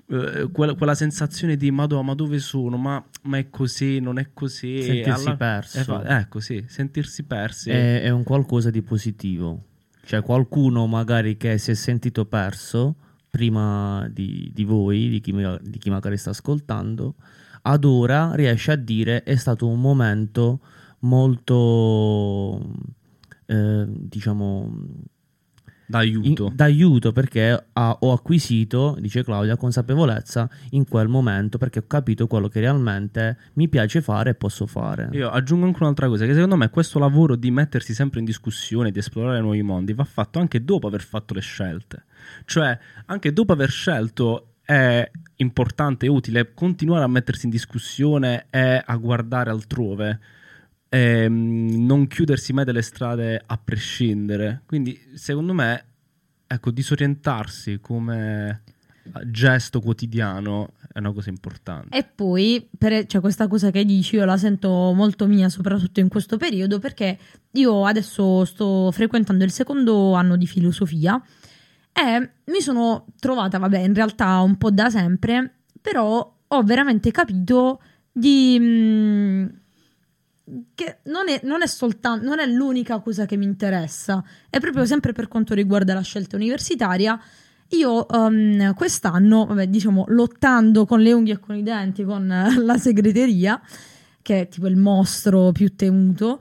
eh, 0.06 0.48
quella, 0.50 0.72
quella 0.74 0.94
sensazione 0.94 1.58
di 1.58 1.70
ma, 1.70 1.84
do- 1.84 2.02
ma 2.02 2.14
dove 2.14 2.38
sono, 2.38 2.78
ma, 2.78 3.04
ma 3.24 3.36
è 3.36 3.50
così, 3.50 4.00
non 4.00 4.18
è 4.18 4.30
così, 4.32 4.80
Sentirsi 4.82 5.26
alla- 5.26 5.36
perso. 5.36 6.02
eh, 6.02 6.14
ecco 6.16 6.40
sì, 6.40 6.64
sentirsi 6.66 7.24
persi. 7.24 7.68
È, 7.68 8.00
è 8.00 8.08
un 8.08 8.22
qualcosa 8.22 8.70
di 8.70 8.80
positivo. 8.80 9.64
Cioè 10.02 10.22
qualcuno 10.22 10.86
magari 10.86 11.36
che 11.36 11.58
si 11.58 11.72
è 11.72 11.74
sentito 11.74 12.24
perso 12.24 12.94
prima 13.28 14.08
di, 14.10 14.50
di 14.54 14.64
voi, 14.64 15.10
di 15.10 15.20
chi, 15.20 15.32
di 15.60 15.78
chi 15.78 15.90
magari 15.90 16.16
sta 16.16 16.30
ascoltando, 16.30 17.16
ad 17.62 17.84
ora 17.84 18.34
riesce 18.34 18.72
a 18.72 18.76
dire 18.76 19.24
è 19.24 19.36
stato 19.36 19.68
un 19.68 19.78
momento 19.78 20.60
molto, 21.00 22.72
eh, 23.50 23.84
diciamo, 23.88 24.72
d'aiuto. 25.86 26.46
in- 26.46 26.54
d'aiuto 26.54 27.12
perché 27.12 27.66
ha- 27.72 27.96
ho 28.00 28.12
acquisito, 28.12 28.96
dice 29.00 29.24
Claudia, 29.24 29.56
consapevolezza 29.56 30.48
in 30.70 30.86
quel 30.88 31.08
momento 31.08 31.58
perché 31.58 31.80
ho 31.80 31.84
capito 31.86 32.26
quello 32.26 32.48
che 32.48 32.60
realmente 32.60 33.36
mi 33.54 33.68
piace 33.68 34.00
fare 34.00 34.30
e 34.30 34.34
posso 34.34 34.66
fare. 34.66 35.08
Io 35.12 35.28
aggiungo 35.28 35.66
anche 35.66 35.82
un'altra 35.82 36.06
cosa, 36.06 36.24
che 36.26 36.32
secondo 36.34 36.56
me 36.56 36.70
questo 36.70 36.98
lavoro 36.98 37.34
di 37.34 37.50
mettersi 37.50 37.92
sempre 37.92 38.20
in 38.20 38.24
discussione, 38.24 38.90
di 38.92 38.98
esplorare 39.00 39.40
nuovi 39.40 39.62
mondi, 39.62 39.92
va 39.92 40.04
fatto 40.04 40.38
anche 40.38 40.64
dopo 40.64 40.86
aver 40.86 41.02
fatto 41.02 41.34
le 41.34 41.40
scelte. 41.40 42.04
Cioè, 42.44 42.78
anche 43.06 43.32
dopo 43.32 43.52
aver 43.52 43.70
scelto 43.70 44.44
è 44.62 45.10
importante 45.36 46.06
e 46.06 46.08
utile 46.08 46.54
continuare 46.54 47.02
a 47.02 47.08
mettersi 47.08 47.46
in 47.46 47.50
discussione 47.50 48.46
e 48.50 48.80
a 48.84 48.96
guardare 48.96 49.50
altrove. 49.50 50.20
Ehm, 50.90 51.86
non 51.86 52.08
chiudersi 52.08 52.52
mai 52.52 52.64
delle 52.64 52.82
strade 52.82 53.40
a 53.44 53.56
prescindere. 53.56 54.62
Quindi, 54.66 55.00
secondo 55.14 55.52
me, 55.54 55.84
ecco, 56.46 56.70
disorientarsi 56.70 57.78
come 57.80 58.62
gesto 59.24 59.80
quotidiano 59.80 60.72
è 60.92 60.98
una 60.98 61.12
cosa 61.12 61.30
importante. 61.30 61.96
E 61.96 62.04
poi, 62.04 62.68
per, 62.76 63.06
cioè, 63.06 63.20
questa 63.20 63.46
cosa 63.46 63.70
che 63.70 63.84
dici, 63.84 64.16
io 64.16 64.24
la 64.24 64.36
sento 64.36 64.92
molto 64.92 65.26
mia, 65.26 65.48
soprattutto 65.48 66.00
in 66.00 66.08
questo 66.08 66.36
periodo, 66.36 66.78
perché 66.78 67.18
io 67.52 67.84
adesso 67.86 68.44
sto 68.44 68.90
frequentando 68.90 69.44
il 69.44 69.52
secondo 69.52 70.14
anno 70.14 70.36
di 70.36 70.46
filosofia 70.46 71.22
e 71.92 72.30
mi 72.46 72.60
sono 72.60 73.06
trovata, 73.18 73.58
vabbè, 73.58 73.78
in 73.78 73.94
realtà 73.94 74.40
un 74.40 74.56
po' 74.56 74.70
da 74.70 74.90
sempre, 74.90 75.58
però 75.80 76.36
ho 76.48 76.62
veramente 76.62 77.10
capito 77.10 77.80
di... 78.12 78.56
mm, 78.60 79.46
che 80.74 80.98
non 81.04 81.28
è, 81.28 81.40
non 81.44 81.62
è 81.62 81.66
soltanto, 81.66 82.24
non 82.24 82.38
è 82.38 82.46
l'unica 82.46 83.00
cosa 83.00 83.26
che 83.26 83.36
mi 83.36 83.44
interessa, 83.44 84.22
è 84.48 84.58
proprio 84.58 84.84
sempre 84.84 85.12
per 85.12 85.28
quanto 85.28 85.54
riguarda 85.54 85.94
la 85.94 86.02
scelta 86.02 86.36
universitaria. 86.36 87.20
Io 87.72 88.06
um, 88.10 88.74
quest'anno, 88.74 89.46
vabbè, 89.46 89.68
diciamo, 89.68 90.04
lottando 90.08 90.86
con 90.86 91.00
le 91.00 91.12
unghie 91.12 91.34
e 91.34 91.38
con 91.38 91.54
i 91.54 91.62
denti 91.62 92.02
con 92.04 92.26
la 92.58 92.78
segreteria, 92.78 93.60
che 94.22 94.40
è 94.40 94.48
tipo 94.48 94.66
il 94.66 94.76
mostro 94.76 95.52
più 95.52 95.74
temuto, 95.76 96.40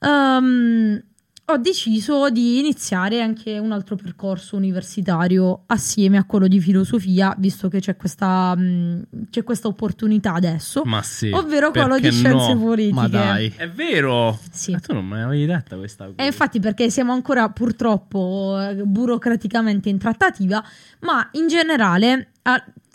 um, 0.00 1.00
ho 1.48 1.56
deciso 1.58 2.28
di 2.28 2.58
iniziare 2.58 3.22
anche 3.22 3.56
un 3.58 3.70
altro 3.70 3.94
percorso 3.94 4.56
universitario 4.56 5.62
assieme 5.66 6.16
a 6.16 6.24
quello 6.24 6.48
di 6.48 6.60
filosofia, 6.60 7.34
visto 7.38 7.68
che 7.68 7.78
c'è 7.78 7.96
questa, 7.96 8.52
mm, 8.56 9.02
c'è 9.30 9.44
questa 9.44 9.68
opportunità 9.68 10.32
adesso, 10.34 10.82
Ma 10.84 11.02
sì. 11.02 11.30
ovvero 11.30 11.70
quello 11.70 12.00
di 12.00 12.10
scienze 12.10 12.54
no? 12.54 12.60
politiche. 12.60 13.00
Ma 13.00 13.08
dai. 13.08 13.52
È 13.54 13.68
vero! 13.68 14.36
Sì. 14.50 14.72
Ma 14.72 14.80
tu 14.80 14.92
non 14.92 15.06
me 15.06 15.20
l'avevi 15.20 15.46
detta 15.46 15.76
questa 15.76 16.06
cosa. 16.06 16.16
E 16.16 16.26
infatti 16.26 16.58
perché 16.58 16.90
siamo 16.90 17.12
ancora 17.12 17.48
purtroppo 17.48 18.58
eh, 18.60 18.74
burocraticamente 18.74 19.88
in 19.88 19.98
trattativa, 19.98 20.64
ma 21.00 21.28
in 21.32 21.46
generale, 21.46 22.32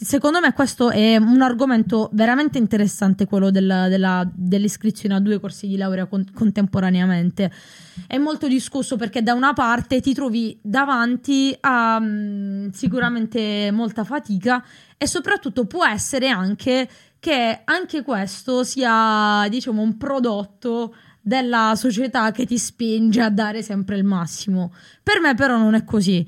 secondo 0.03 0.39
me 0.39 0.51
questo 0.53 0.89
è 0.89 1.15
un 1.17 1.41
argomento 1.41 2.09
veramente 2.13 2.57
interessante, 2.57 3.25
quello 3.25 3.51
della- 3.51 3.87
della- 3.87 4.27
dell'iscrizione 4.33 5.15
a 5.15 5.19
due 5.19 5.39
corsi 5.39 5.67
di 5.67 5.77
laurea 5.77 6.07
con- 6.07 6.25
contemporaneamente. 6.33 7.51
È 8.07 8.17
molto 8.17 8.47
discusso 8.47 8.95
perché 8.95 9.21
da 9.21 9.33
una 9.33 9.53
parte 9.53 10.01
ti 10.01 10.13
trovi 10.13 10.57
davanti 10.61 11.55
a 11.59 11.99
mm, 11.99 12.69
sicuramente 12.69 13.69
molta 13.71 14.03
fatica 14.03 14.63
e 14.97 15.05
soprattutto 15.07 15.65
può 15.65 15.85
essere 15.85 16.29
anche 16.29 16.89
che 17.19 17.61
anche 17.63 18.01
questo 18.01 18.63
sia, 18.63 19.45
diciamo, 19.47 19.81
un 19.83 19.95
prodotto 19.97 20.95
della 21.21 21.73
società 21.75 22.31
che 22.31 22.47
ti 22.47 22.57
spinge 22.57 23.21
a 23.21 23.29
dare 23.29 23.61
sempre 23.61 23.95
il 23.97 24.03
massimo. 24.03 24.73
Per 25.03 25.19
me 25.21 25.35
però 25.35 25.57
non 25.57 25.75
è 25.75 25.83
così. 25.83 26.27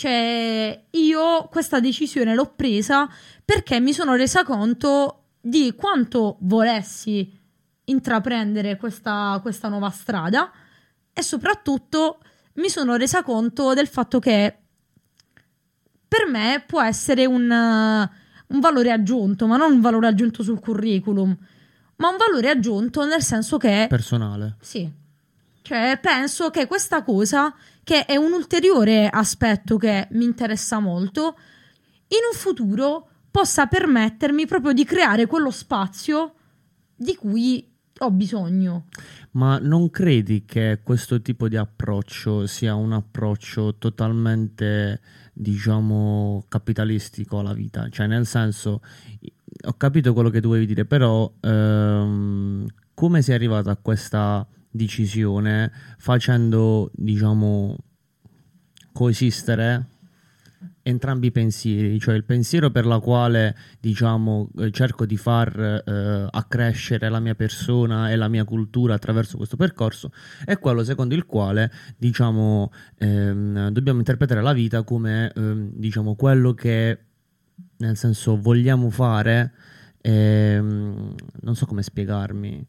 Cioè, 0.00 0.84
io 0.92 1.48
questa 1.50 1.78
decisione 1.78 2.34
l'ho 2.34 2.54
presa 2.56 3.06
perché 3.44 3.80
mi 3.80 3.92
sono 3.92 4.14
resa 4.14 4.44
conto 4.44 5.24
di 5.38 5.74
quanto 5.74 6.38
volessi 6.40 7.38
intraprendere 7.84 8.78
questa, 8.78 9.38
questa 9.42 9.68
nuova 9.68 9.90
strada 9.90 10.50
e 11.12 11.20
soprattutto 11.20 12.18
mi 12.54 12.70
sono 12.70 12.96
resa 12.96 13.22
conto 13.22 13.74
del 13.74 13.88
fatto 13.88 14.20
che 14.20 14.56
per 16.08 16.26
me 16.26 16.64
può 16.66 16.80
essere 16.80 17.26
un, 17.26 17.50
un 17.50 18.58
valore 18.58 18.92
aggiunto, 18.92 19.46
ma 19.46 19.58
non 19.58 19.72
un 19.72 19.80
valore 19.82 20.06
aggiunto 20.06 20.42
sul 20.42 20.60
curriculum, 20.60 21.36
ma 21.96 22.08
un 22.08 22.16
valore 22.16 22.48
aggiunto 22.48 23.04
nel 23.04 23.22
senso 23.22 23.58
che 23.58 23.84
Personale. 23.86 24.56
sì. 24.62 24.90
Cioè, 25.62 25.98
penso 26.00 26.48
che 26.50 26.66
questa 26.66 27.02
cosa, 27.02 27.54
che 27.82 28.04
è 28.04 28.16
un 28.16 28.32
ulteriore 28.32 29.08
aspetto 29.08 29.76
che 29.76 30.08
mi 30.12 30.24
interessa 30.24 30.78
molto, 30.78 31.36
in 32.08 32.18
un 32.32 32.38
futuro 32.38 33.08
possa 33.30 33.66
permettermi 33.66 34.46
proprio 34.46 34.72
di 34.72 34.84
creare 34.84 35.26
quello 35.26 35.50
spazio 35.50 36.34
di 36.94 37.14
cui 37.14 37.66
ho 38.02 38.10
bisogno. 38.10 38.86
Ma 39.32 39.58
non 39.58 39.90
credi 39.90 40.44
che 40.44 40.80
questo 40.82 41.20
tipo 41.20 41.48
di 41.48 41.56
approccio 41.56 42.46
sia 42.46 42.74
un 42.74 42.92
approccio 42.92 43.76
totalmente, 43.76 45.00
diciamo, 45.32 46.44
capitalistico 46.48 47.38
alla 47.38 47.52
vita? 47.52 47.88
Cioè, 47.88 48.06
nel 48.06 48.26
senso, 48.26 48.80
ho 49.66 49.74
capito 49.74 50.12
quello 50.12 50.30
che 50.30 50.40
tu 50.40 50.48
volevi 50.48 50.66
dire, 50.66 50.84
però 50.84 51.32
ehm, 51.40 52.66
come 52.94 53.22
sei 53.22 53.34
arrivato 53.34 53.70
a 53.70 53.76
questa 53.76 54.46
decisione 54.70 55.70
facendo, 55.98 56.90
diciamo, 56.94 57.76
coesistere 58.92 59.86
entrambi 60.82 61.28
i 61.28 61.30
pensieri, 61.30 61.98
cioè 61.98 62.14
il 62.14 62.24
pensiero 62.24 62.70
per 62.70 62.86
la 62.86 62.98
quale 63.00 63.56
diciamo 63.80 64.50
eh, 64.58 64.70
cerco 64.70 65.06
di 65.06 65.16
far 65.16 65.58
eh, 65.58 66.26
accrescere 66.30 67.08
la 67.08 67.20
mia 67.20 67.34
persona 67.34 68.10
e 68.10 68.16
la 68.16 68.28
mia 68.28 68.44
cultura 68.44 68.94
attraverso 68.94 69.36
questo 69.36 69.56
percorso 69.56 70.12
e 70.44 70.58
quello 70.58 70.82
secondo 70.84 71.14
il 71.14 71.26
quale 71.26 71.70
diciamo 71.96 72.72
ehm, 72.98 73.68
dobbiamo 73.68 73.98
interpretare 73.98 74.42
la 74.42 74.52
vita 74.52 74.82
come 74.82 75.32
ehm, 75.34 75.70
diciamo 75.74 76.14
quello 76.14 76.54
che 76.54 76.98
nel 77.78 77.96
senso 77.96 78.38
vogliamo 78.40 78.90
fare 78.90 79.52
ehm, 80.00 81.14
non 81.40 81.56
so 81.56 81.66
come 81.66 81.82
spiegarmi 81.82 82.66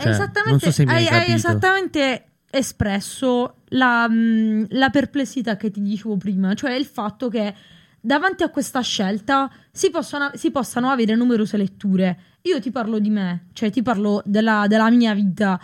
cioè, 0.00 0.12
esattamente, 0.12 0.72
so 0.72 0.82
hai, 0.86 1.06
hai, 1.06 1.32
esattamente 1.32 2.24
espresso 2.50 3.62
la, 3.68 4.08
mh, 4.08 4.66
la 4.70 4.90
perplessità 4.90 5.56
che 5.56 5.70
ti 5.70 5.80
dicevo 5.80 6.16
prima, 6.16 6.54
cioè 6.54 6.72
il 6.72 6.86
fatto 6.86 7.28
che 7.28 7.54
davanti 8.00 8.42
a 8.42 8.50
questa 8.50 8.80
scelta 8.80 9.50
si, 9.70 9.90
possono, 9.90 10.30
si 10.34 10.50
possano 10.50 10.88
avere 10.88 11.14
numerose 11.14 11.56
letture. 11.56 12.18
Io 12.42 12.60
ti 12.60 12.70
parlo 12.70 12.98
di 12.98 13.10
me, 13.10 13.48
cioè 13.52 13.70
ti 13.70 13.82
parlo 13.82 14.22
della, 14.24 14.66
della 14.66 14.90
mia 14.90 15.14
vita, 15.14 15.60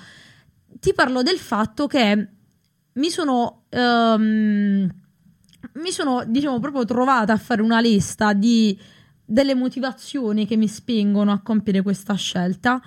ti 0.78 0.92
parlo 0.92 1.22
del 1.22 1.38
fatto 1.38 1.86
che 1.86 2.28
mi 2.92 3.10
sono, 3.10 3.64
ehm, 3.70 4.94
mi 5.74 5.90
sono, 5.90 6.24
diciamo, 6.26 6.60
proprio 6.60 6.84
trovata 6.84 7.32
a 7.32 7.38
fare 7.38 7.62
una 7.62 7.80
lista 7.80 8.32
di 8.32 8.78
delle 9.28 9.56
motivazioni 9.56 10.46
che 10.46 10.56
mi 10.56 10.68
spingono 10.68 11.32
a 11.32 11.40
compiere 11.40 11.82
questa 11.82 12.14
scelta. 12.14 12.80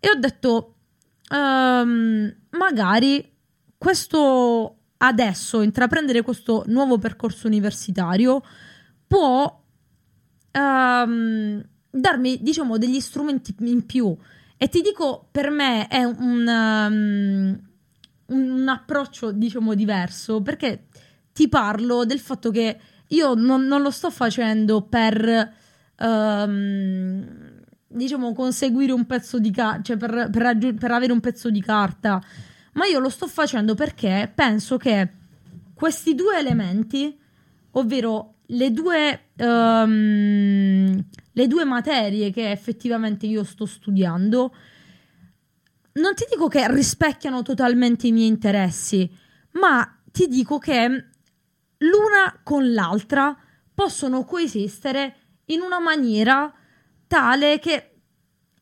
E 0.00 0.08
ho 0.08 0.18
detto, 0.18 0.73
ehm, 1.28 2.34
magari 2.50 3.32
questo 3.76 4.78
adesso, 4.98 5.62
intraprendere 5.62 6.22
questo 6.22 6.64
nuovo 6.66 6.98
percorso 6.98 7.46
universitario 7.46 8.42
può 9.06 9.62
ehm, 10.50 11.64
darmi, 11.90 12.38
diciamo, 12.42 12.78
degli 12.78 13.00
strumenti 13.00 13.54
in 13.60 13.84
più. 13.86 14.16
E 14.56 14.68
ti 14.68 14.80
dico, 14.80 15.28
per 15.30 15.50
me 15.50 15.88
è 15.88 16.04
un, 16.04 16.46
um, 16.46 17.60
un 18.26 18.68
approccio, 18.68 19.32
diciamo, 19.32 19.74
diverso, 19.74 20.40
perché 20.42 20.86
ti 21.32 21.48
parlo 21.48 22.04
del 22.04 22.20
fatto 22.20 22.50
che 22.50 22.78
io 23.08 23.34
non, 23.34 23.66
non 23.66 23.82
lo 23.82 23.90
sto 23.90 24.10
facendo 24.10 24.82
per, 24.82 25.52
ehm, 25.96 27.43
diciamo, 27.94 28.34
conseguire 28.34 28.92
un 28.92 29.06
pezzo 29.06 29.38
di 29.38 29.50
carta, 29.50 29.82
cioè 29.82 29.96
per, 29.96 30.28
per, 30.30 30.42
raggiung- 30.42 30.78
per 30.78 30.90
avere 30.90 31.12
un 31.12 31.20
pezzo 31.20 31.50
di 31.50 31.60
carta, 31.60 32.22
ma 32.72 32.86
io 32.86 32.98
lo 32.98 33.08
sto 33.08 33.26
facendo 33.26 33.74
perché 33.74 34.30
penso 34.34 34.76
che 34.76 35.08
questi 35.74 36.14
due 36.14 36.38
elementi, 36.38 37.16
ovvero 37.72 38.34
le 38.46 38.72
due, 38.72 39.30
ehm, 39.36 41.04
le 41.32 41.46
due 41.46 41.64
materie 41.64 42.30
che 42.30 42.50
effettivamente 42.50 43.26
io 43.26 43.44
sto 43.44 43.64
studiando, 43.64 44.54
non 45.92 46.14
ti 46.14 46.24
dico 46.28 46.48
che 46.48 46.70
rispecchiano 46.72 47.42
totalmente 47.42 48.08
i 48.08 48.12
miei 48.12 48.26
interessi, 48.26 49.08
ma 49.52 49.98
ti 50.10 50.26
dico 50.26 50.58
che 50.58 51.04
l'una 51.78 52.40
con 52.42 52.72
l'altra 52.72 53.36
possono 53.72 54.24
coesistere 54.24 55.16
in 55.46 55.60
una 55.60 55.78
maniera 55.78 56.52
tale 57.06 57.58
che 57.58 57.90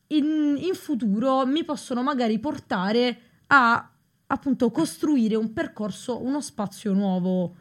in, 0.07 0.57
in 0.59 0.73
futuro 0.73 1.45
mi 1.45 1.63
possono 1.63 2.03
magari 2.03 2.39
portare 2.39 3.17
a 3.47 3.89
appunto 4.27 4.71
costruire 4.71 5.35
un 5.35 5.53
percorso, 5.53 6.23
uno 6.23 6.41
spazio 6.41 6.93
nuovo. 6.93 7.55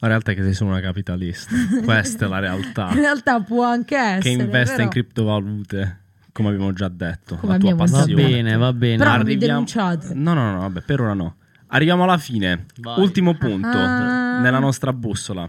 La 0.00 0.08
realtà 0.08 0.32
è 0.32 0.34
che 0.34 0.42
sei 0.42 0.54
solo 0.54 0.70
una 0.70 0.80
capitalista. 0.80 1.54
Questa 1.84 2.26
è 2.26 2.28
la 2.28 2.38
realtà. 2.38 2.88
In 2.90 2.96
realtà 3.00 3.40
può 3.40 3.64
anche 3.64 3.96
essere. 3.96 4.20
che 4.20 4.28
investe 4.42 4.72
però- 4.74 4.84
in 4.84 4.90
criptovalute, 4.90 6.00
come 6.32 6.48
abbiamo 6.48 6.72
già 6.72 6.88
detto. 6.88 7.36
Come 7.36 7.52
la 7.54 7.58
tua 7.58 7.68
già 7.70 7.74
va 7.74 7.84
passione. 7.84 8.14
bene 8.22 8.56
va 8.56 8.72
bene 8.72 8.96
Però 8.98 9.10
Arriviamo- 9.10 9.46
denunciate. 9.46 10.14
No, 10.14 10.34
no, 10.34 10.52
no, 10.52 10.58
vabbè, 10.60 10.82
per 10.82 11.00
ora 11.00 11.14
no. 11.14 11.36
Arriviamo 11.68 12.04
alla 12.04 12.16
fine. 12.18 12.66
Vai. 12.76 13.00
Ultimo 13.00 13.34
punto 13.34 13.66
Ah. 13.76 14.40
nella 14.40 14.58
nostra 14.58 14.92
bussola. 14.92 15.48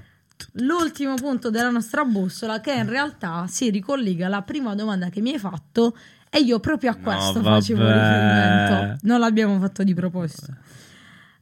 L'ultimo 0.54 1.16
punto 1.16 1.50
della 1.50 1.70
nostra 1.70 2.04
bussola, 2.06 2.60
che 2.62 2.74
in 2.74 2.88
realtà 2.88 3.46
si 3.48 3.70
ricollega 3.70 4.28
alla 4.28 4.42
prima 4.42 4.74
domanda 4.76 5.10
che 5.10 5.22
mi 5.22 5.34
hai 5.34 5.40
fatto, 5.40 5.96
e 6.30 6.40
io 6.40 6.60
proprio 6.60 6.92
a 6.92 6.96
No, 6.96 7.02
questo 7.02 7.42
vabbè. 7.42 7.56
facevo 7.60 7.82
riferimento. 7.82 8.98
Non 9.02 9.20
l'abbiamo 9.20 9.60
fatto 9.60 9.84
di 9.84 9.94
proposito. 9.94 10.54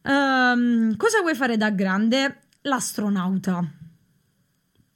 Ehm, 0.04 0.96
cosa 0.96 1.22
vuoi 1.22 1.36
fare 1.36 1.58
da 1.58 1.70
grande? 1.70 2.40
L'astronauta. 2.62 3.64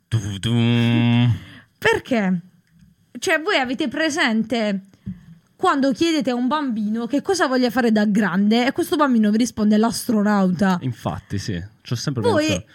Tu-dum. 0.08 1.34
Perché? 1.78 2.40
Cioè, 3.18 3.42
voi 3.42 3.58
avete 3.58 3.88
presente 3.88 4.82
quando 5.56 5.92
chiedete 5.92 6.32
a 6.32 6.36
un 6.36 6.48
bambino 6.48 7.06
che 7.06 7.22
cosa 7.22 7.48
voglia 7.48 7.70
fare 7.70 7.92
da 7.92 8.06
grande 8.06 8.66
e 8.66 8.72
questo 8.72 8.96
bambino 8.96 9.30
vi 9.30 9.38
risponde 9.38 9.78
l'astronauta. 9.78 10.80
Infatti, 10.82 11.38
sì, 11.38 11.62
ci 11.82 11.94
ho 11.94 11.96
sempre 11.96 12.24
Voi, 12.24 12.48
pensato. 12.48 12.72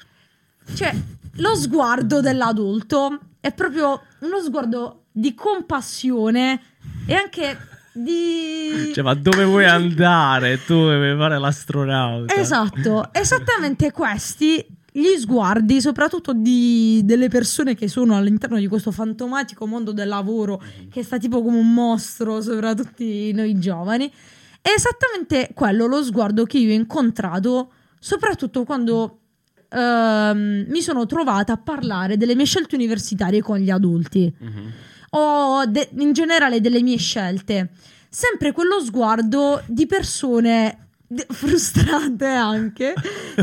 Cioè, 0.74 0.94
lo 1.36 1.54
sguardo 1.54 2.20
dell'adulto 2.20 3.18
è 3.40 3.52
proprio 3.52 4.02
uno 4.20 4.40
sguardo 4.40 5.04
di 5.12 5.34
compassione 5.34 6.60
e 7.06 7.14
anche 7.14 7.58
di... 7.92 8.92
Cioè, 8.92 9.04
ma 9.04 9.14
dove 9.14 9.44
vuoi 9.44 9.64
andare? 9.64 10.62
Tu 10.64 10.74
vuoi 10.74 11.16
fare 11.16 11.38
l'astronauta? 11.38 12.34
Esatto, 12.34 13.08
esattamente 13.12 13.90
questi 13.92 14.64
gli 14.92 15.18
sguardi, 15.18 15.80
soprattutto 15.80 16.32
di, 16.32 17.02
delle 17.04 17.28
persone 17.28 17.74
che 17.74 17.86
sono 17.86 18.16
all'interno 18.16 18.56
di 18.58 18.66
questo 18.66 18.90
fantomatico 18.90 19.66
mondo 19.66 19.92
del 19.92 20.08
lavoro 20.08 20.62
che 20.90 21.02
sta 21.02 21.18
tipo 21.18 21.42
come 21.42 21.58
un 21.58 21.74
mostro 21.74 22.40
sopra 22.40 22.74
tutti 22.74 23.30
noi 23.32 23.58
giovani. 23.58 24.10
È 24.60 24.70
esattamente 24.74 25.50
quello 25.54 25.86
lo 25.86 26.02
sguardo 26.02 26.44
che 26.44 26.58
io 26.58 26.70
ho 26.70 26.74
incontrato, 26.74 27.72
soprattutto 27.98 28.64
quando 28.64 29.18
ehm, 29.80 30.64
mi 30.68 30.80
sono 30.82 31.06
trovata 31.06 31.52
a 31.52 31.56
parlare 31.58 32.16
delle 32.16 32.34
mie 32.34 32.46
scelte 32.46 32.74
universitarie 32.74 33.42
con 33.42 33.58
gli 33.58 33.70
adulti 33.70 34.32
Mhm. 34.38 34.72
o 35.10 35.64
de- 35.66 35.88
in 35.98 36.12
generale 36.12 36.60
delle 36.60 36.82
mie 36.82 36.96
scelte. 36.98 37.70
Sempre 38.08 38.52
quello 38.52 38.80
sguardo 38.80 39.62
di 39.66 39.86
persone 39.86 40.88
de- 41.06 41.26
frustrate 41.30 42.26
anche 42.26 42.94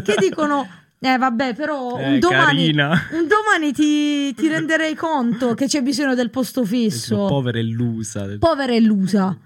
che 0.04 0.16
dicono: 0.20 0.68
Eh, 1.00 1.18
vabbè, 1.18 1.54
però 1.54 1.98
Eh, 2.00 2.14
un 2.14 2.20
domani, 2.20 2.70
un 2.72 3.28
domani 3.28 3.74
ti, 3.74 4.34
ti 4.34 4.48
renderei 4.48 4.96
conto 4.96 5.54
che 5.54 5.68
c'è 5.68 5.82
bisogno 5.82 6.16
del 6.16 6.30
posto 6.30 6.64
fisso. 6.64 7.26
Povera 7.28 7.60
illusa. 7.60 8.26
Povera 8.40 8.74
illusa. 8.74 9.38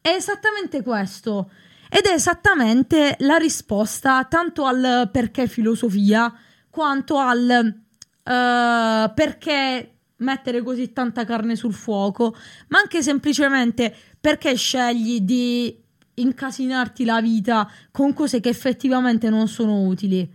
È 0.00 0.08
esattamente 0.10 0.82
questo. 0.82 1.48
Ed 1.96 2.04
è 2.04 2.12
esattamente 2.12 3.16
la 3.20 3.36
risposta 3.36 4.22
tanto 4.24 4.66
al 4.66 5.08
perché 5.10 5.48
filosofia 5.48 6.30
quanto 6.68 7.16
al 7.16 7.48
eh, 7.48 9.12
perché 9.14 9.94
mettere 10.16 10.62
così 10.62 10.92
tanta 10.92 11.24
carne 11.24 11.56
sul 11.56 11.72
fuoco, 11.72 12.36
ma 12.68 12.80
anche 12.80 13.02
semplicemente 13.02 13.96
perché 14.20 14.54
scegli 14.56 15.22
di 15.22 15.74
incasinarti 16.12 17.06
la 17.06 17.22
vita 17.22 17.66
con 17.92 18.12
cose 18.12 18.40
che 18.40 18.50
effettivamente 18.50 19.30
non 19.30 19.48
sono 19.48 19.86
utili. 19.86 20.30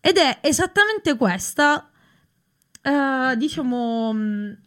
Ed 0.00 0.16
è 0.16 0.38
esattamente 0.40 1.16
questa, 1.16 1.92
eh, 2.82 3.36
diciamo, 3.36 4.12
mh, 4.12 4.58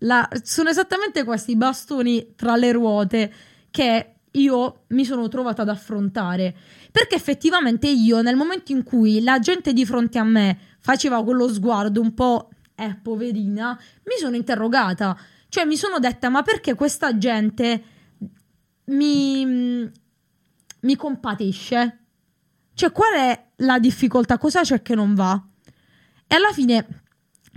la- 0.00 0.28
sono 0.42 0.68
esattamente 0.68 1.24
questi 1.24 1.56
bastoni 1.56 2.34
tra 2.36 2.54
le 2.54 2.70
ruote 2.70 3.32
che 3.70 4.12
io 4.32 4.84
mi 4.88 5.04
sono 5.04 5.28
trovata 5.28 5.62
ad 5.62 5.68
affrontare. 5.68 6.54
Perché 6.90 7.14
effettivamente 7.14 7.88
io, 7.88 8.20
nel 8.22 8.36
momento 8.36 8.72
in 8.72 8.82
cui 8.82 9.22
la 9.22 9.38
gente 9.38 9.72
di 9.72 9.84
fronte 9.84 10.18
a 10.18 10.24
me 10.24 10.58
faceva 10.80 11.22
quello 11.22 11.48
sguardo 11.48 12.00
un 12.00 12.14
po', 12.14 12.50
eh, 12.74 12.98
poverina, 13.02 13.78
mi 14.04 14.14
sono 14.18 14.36
interrogata. 14.36 15.18
Cioè, 15.48 15.64
mi 15.64 15.76
sono 15.76 15.98
detta, 15.98 16.28
ma 16.28 16.42
perché 16.42 16.74
questa 16.74 17.16
gente 17.16 17.82
mi, 18.86 19.90
mi 20.80 20.96
compatisce? 20.96 21.98
Cioè, 22.74 22.92
qual 22.92 23.12
è 23.14 23.46
la 23.56 23.78
difficoltà? 23.78 24.38
Cosa 24.38 24.62
c'è 24.62 24.82
che 24.82 24.94
non 24.94 25.14
va? 25.14 25.42
E 26.26 26.34
alla 26.34 26.52
fine, 26.52 27.02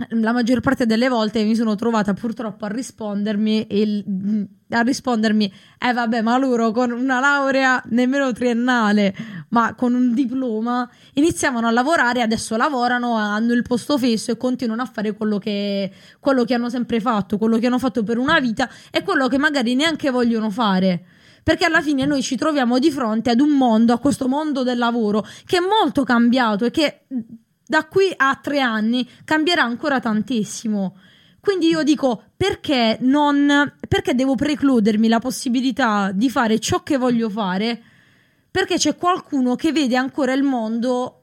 la 0.08 0.32
maggior 0.32 0.60
parte 0.60 0.86
delle 0.86 1.08
volte 1.08 1.42
mi 1.44 1.54
sono 1.54 1.74
trovata 1.74 2.14
purtroppo 2.14 2.64
a 2.64 2.68
rispondermi, 2.68 3.66
il- 3.70 4.48
a 4.70 4.80
rispondermi, 4.80 5.52
eh 5.78 5.92
vabbè, 5.92 6.22
ma 6.22 6.38
loro 6.38 6.70
con 6.70 6.90
una 6.90 7.20
laurea 7.20 7.82
nemmeno 7.90 8.32
triennale, 8.32 9.14
ma 9.50 9.74
con 9.74 9.94
un 9.94 10.14
diploma, 10.14 10.88
iniziavano 11.14 11.66
a 11.66 11.70
lavorare, 11.70 12.22
adesso 12.22 12.56
lavorano, 12.56 13.16
hanno 13.16 13.52
il 13.52 13.62
posto 13.62 13.98
fisso 13.98 14.30
e 14.30 14.36
continuano 14.36 14.82
a 14.82 14.86
fare 14.86 15.12
quello 15.12 15.38
che, 15.38 15.92
quello 16.20 16.44
che 16.44 16.54
hanno 16.54 16.70
sempre 16.70 17.00
fatto, 17.00 17.36
quello 17.36 17.58
che 17.58 17.66
hanno 17.66 17.78
fatto 17.78 18.02
per 18.02 18.18
una 18.18 18.40
vita 18.40 18.68
e 18.90 19.02
quello 19.02 19.28
che 19.28 19.38
magari 19.38 19.74
neanche 19.74 20.10
vogliono 20.10 20.50
fare. 20.50 21.04
Perché 21.42 21.64
alla 21.64 21.82
fine 21.82 22.06
noi 22.06 22.22
ci 22.22 22.36
troviamo 22.36 22.78
di 22.78 22.92
fronte 22.92 23.30
ad 23.30 23.40
un 23.40 23.50
mondo, 23.50 23.92
a 23.92 23.98
questo 23.98 24.28
mondo 24.28 24.62
del 24.62 24.78
lavoro, 24.78 25.26
che 25.44 25.56
è 25.56 25.60
molto 25.60 26.04
cambiato 26.04 26.64
e 26.64 26.70
che 26.70 27.00
da 27.72 27.86
qui 27.86 28.12
a 28.14 28.34
tre 28.34 28.60
anni 28.60 29.08
cambierà 29.24 29.62
ancora 29.62 29.98
tantissimo. 29.98 30.94
Quindi 31.40 31.68
io 31.68 31.82
dico 31.82 32.24
perché 32.36 32.98
non 33.00 33.72
perché 33.88 34.14
devo 34.14 34.34
precludermi 34.34 35.08
la 35.08 35.20
possibilità 35.20 36.10
di 36.12 36.28
fare 36.28 36.58
ciò 36.58 36.82
che 36.82 36.98
voglio 36.98 37.30
fare? 37.30 37.82
Perché 38.50 38.76
c'è 38.76 38.94
qualcuno 38.96 39.54
che 39.54 39.72
vede 39.72 39.96
ancora 39.96 40.34
il 40.34 40.42
mondo 40.42 41.22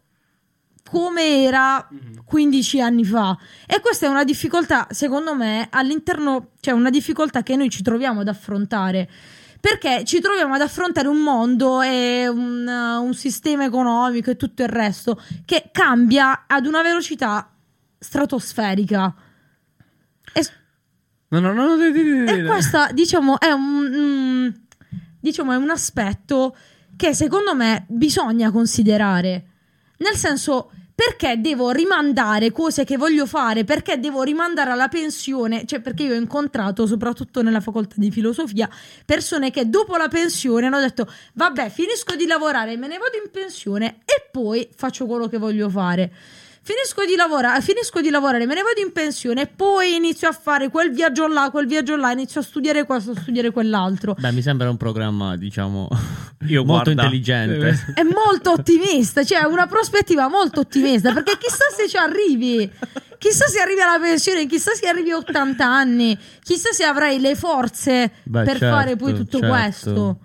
come 0.89 1.43
era 1.43 1.87
15 2.25 2.81
anni 2.81 3.05
fa. 3.05 3.37
E 3.67 3.79
questa 3.79 4.07
è 4.07 4.09
una 4.09 4.23
difficoltà, 4.23 4.87
secondo 4.89 5.35
me, 5.35 5.67
all'interno, 5.69 6.53
cioè 6.61 6.73
una 6.73 6.89
difficoltà 6.89 7.43
che 7.43 7.55
noi 7.55 7.69
ci 7.69 7.83
troviamo 7.83 8.21
ad 8.21 8.27
affrontare. 8.27 9.07
Perché 9.59 10.03
ci 10.05 10.21
troviamo 10.21 10.53
ad 10.53 10.61
affrontare 10.61 11.07
un 11.07 11.17
mondo 11.17 11.81
e 11.81 12.27
un, 12.27 12.65
un 12.67 13.13
sistema 13.13 13.65
economico 13.65 14.31
e 14.31 14.37
tutto 14.37 14.63
il 14.63 14.69
resto 14.69 15.21
che 15.45 15.69
cambia 15.71 16.45
ad 16.47 16.65
una 16.65 16.81
velocità 16.81 17.51
stratosferica. 17.97 19.13
E, 20.31 20.41
No, 21.31 21.39
no, 21.39 21.53
no, 21.53 21.75
e 21.75 22.43
questo, 22.43 22.87
diciamo, 22.91 23.39
è 23.39 23.51
un, 23.51 23.87
mm, 23.87 24.47
diciamo, 25.19 25.51
è 25.51 25.57
un 25.57 25.69
aspetto 25.69 26.55
che 26.95 27.13
secondo 27.13 27.53
me 27.53 27.85
bisogna 27.87 28.49
considerare. 28.49 29.45
Nel 29.97 30.15
senso, 30.15 30.71
perché 30.99 31.39
devo 31.39 31.71
rimandare 31.71 32.51
cose 32.51 32.83
che 32.83 32.97
voglio 32.97 33.25
fare? 33.25 33.63
Perché 33.63 34.01
devo 34.01 34.21
rimandare 34.21 34.71
alla 34.71 34.89
pensione? 34.89 35.65
Cioè, 35.65 35.79
perché 35.79 36.03
io 36.03 36.11
ho 36.11 36.17
incontrato, 36.17 36.85
soprattutto 36.85 37.41
nella 37.41 37.61
facoltà 37.61 37.95
di 37.95 38.11
filosofia, 38.11 38.69
persone 39.05 39.49
che 39.49 39.69
dopo 39.69 39.95
la 39.95 40.09
pensione 40.09 40.65
hanno 40.65 40.81
detto: 40.81 41.09
Vabbè, 41.35 41.69
finisco 41.69 42.17
di 42.17 42.25
lavorare, 42.25 42.75
me 42.75 42.87
ne 42.87 42.97
vado 42.97 43.15
in 43.15 43.31
pensione 43.31 43.99
e 44.03 44.27
poi 44.29 44.67
faccio 44.75 45.05
quello 45.05 45.29
che 45.29 45.37
voglio 45.37 45.69
fare. 45.69 46.11
Finisco 46.69 47.03
di, 47.03 47.15
lavora- 47.15 47.59
finisco 47.61 47.99
di 47.99 48.11
lavorare, 48.11 48.45
me 48.45 48.53
ne 48.53 48.61
vado 48.61 48.79
in 48.79 48.91
pensione 48.91 49.41
e 49.41 49.47
poi 49.47 49.95
inizio 49.95 50.27
a 50.27 50.31
fare 50.31 50.69
quel 50.69 50.91
viaggio 50.91 51.25
là, 51.25 51.49
quel 51.49 51.65
viaggio 51.65 51.95
là, 51.95 52.11
inizio 52.11 52.41
a 52.41 52.43
studiare 52.43 52.85
questo, 52.85 53.09
a 53.09 53.15
studiare 53.15 53.49
quell'altro. 53.49 54.15
Beh, 54.19 54.31
mi 54.31 54.43
sembra 54.43 54.69
un 54.69 54.77
programma, 54.77 55.35
diciamo, 55.35 55.87
Io, 56.45 56.63
molto 56.63 56.83
guarda, 56.83 56.91
intelligente. 56.91 57.85
è 57.95 58.03
molto 58.03 58.51
ottimista, 58.51 59.23
cioè 59.23 59.45
una 59.45 59.65
prospettiva 59.65 60.27
molto 60.27 60.59
ottimista, 60.59 61.11
perché 61.11 61.39
chissà 61.39 61.65
se 61.75 61.89
ci 61.89 61.97
arrivi, 61.97 62.71
chissà 63.17 63.47
se 63.47 63.59
arrivi 63.59 63.81
alla 63.81 63.99
pensione, 63.99 64.45
chissà 64.45 64.75
se 64.75 64.87
arrivi 64.87 65.09
a 65.09 65.17
80 65.17 65.65
anni, 65.65 66.15
chissà 66.43 66.71
se 66.71 66.83
avrai 66.83 67.19
le 67.19 67.33
forze 67.33 68.11
Beh, 68.25 68.43
per 68.43 68.59
certo, 68.59 68.75
fare 68.75 68.95
poi 68.95 69.15
tutto 69.15 69.39
certo. 69.39 69.53
questo. 69.55 70.19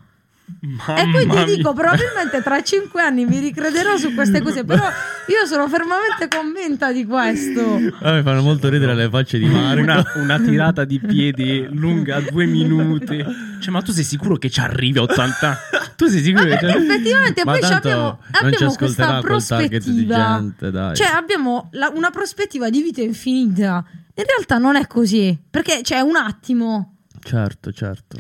Mamma 0.61 1.01
E 1.01 1.11
quindi 1.11 1.35
mia. 1.35 1.45
dico, 1.45 1.73
probabilmente 1.73 2.43
tra 2.43 2.63
5 2.63 3.01
anni 3.03 3.25
mi 3.27 3.39
ricrederò 3.39 3.97
su 3.97 4.15
queste 4.15 4.41
cose, 4.43 4.65
però 4.65 4.83
io 4.85 5.47
sono 5.47 5.69
fermamente 5.69 6.29
convinta 6.29 6.93
di 6.93 7.05
questo. 7.07 7.81
A 8.01 8.13
me 8.13 8.23
fanno 8.23 8.43
molto 8.43 8.69
ridere 8.69 8.95
le 8.95 9.09
facce 9.09 9.39
di 9.39 9.47
Marco. 9.47 9.81
una, 9.81 10.03
una 10.17 10.39
tirata 10.41 10.85
di 10.85 10.99
piedi 11.01 11.67
lunga 11.71 12.21
due 12.21 12.45
minuti. 12.47 13.25
Cioè, 13.61 13.73
ma 13.73 13.81
tu 13.83 13.93
sei 13.93 14.05
sicuro 14.05 14.37
che 14.37 14.51
ci 14.51 14.61
arrivi 14.61 14.99
a 14.99 15.03
80 15.03 15.47
anni? 15.47 15.57
Tu 15.97 16.07
sei 16.07 16.23
sicuro 16.23 16.45
che 16.45 16.59
ci 16.59 16.65
arrivi? 16.65 16.87
Effettivamente 16.87 17.45
Ma 17.45 17.53
poi 17.53 17.63
abbiamo, 17.63 18.03
non 18.03 18.19
ci 18.53 18.55
abbiamo 18.55 18.75
questa 18.75 19.21
prospettiva. 19.21 20.39
gente, 20.41 20.71
dai. 20.71 20.95
Cioè 20.97 21.07
abbiamo 21.09 21.69
la- 21.73 21.91
una 21.95 22.11
prospettiva 22.11 22.69
di 22.71 22.83
vita 22.83 23.01
infinita. 23.01 23.85
In 24.15 24.25
realtà 24.27 24.59
non 24.59 24.77
è 24.77 24.87
così, 24.87 25.37
perché 25.51 25.81
c'è 25.83 26.01
un 26.01 26.17
attimo. 26.17 26.97
Certo, 27.23 27.73
certo. 27.73 28.19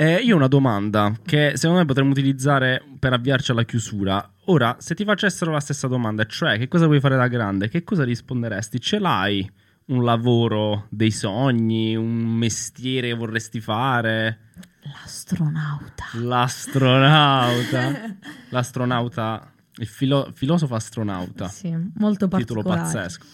Eh, 0.00 0.20
io 0.22 0.34
ho 0.34 0.36
una 0.36 0.46
domanda 0.46 1.12
che 1.24 1.54
secondo 1.56 1.80
me 1.80 1.84
potremmo 1.84 2.12
utilizzare 2.12 2.80
per 3.00 3.14
avviarci 3.14 3.50
alla 3.50 3.64
chiusura. 3.64 4.32
Ora, 4.44 4.76
se 4.78 4.94
ti 4.94 5.04
facessero 5.04 5.50
la 5.50 5.58
stessa 5.58 5.88
domanda, 5.88 6.24
cioè 6.24 6.56
che 6.56 6.68
cosa 6.68 6.86
vuoi 6.86 7.00
fare 7.00 7.16
da 7.16 7.26
grande, 7.26 7.68
che 7.68 7.82
cosa 7.82 8.04
risponderesti? 8.04 8.80
Ce 8.80 9.00
l'hai 9.00 9.50
un 9.86 10.04
lavoro 10.04 10.86
dei 10.88 11.10
sogni, 11.10 11.96
un 11.96 12.14
mestiere 12.14 13.08
che 13.08 13.14
vorresti 13.14 13.60
fare? 13.60 14.38
L'astronauta. 14.82 16.04
L'astronauta. 16.12 18.14
L'astronauta, 18.50 19.52
il 19.78 19.86
filo- 19.88 20.30
filosofo 20.32 20.76
astronauta. 20.76 21.48
Sì, 21.48 21.74
molto 21.96 22.28
Titolo 22.28 22.62
particolare. 22.62 22.82
pazzesco. 22.82 23.26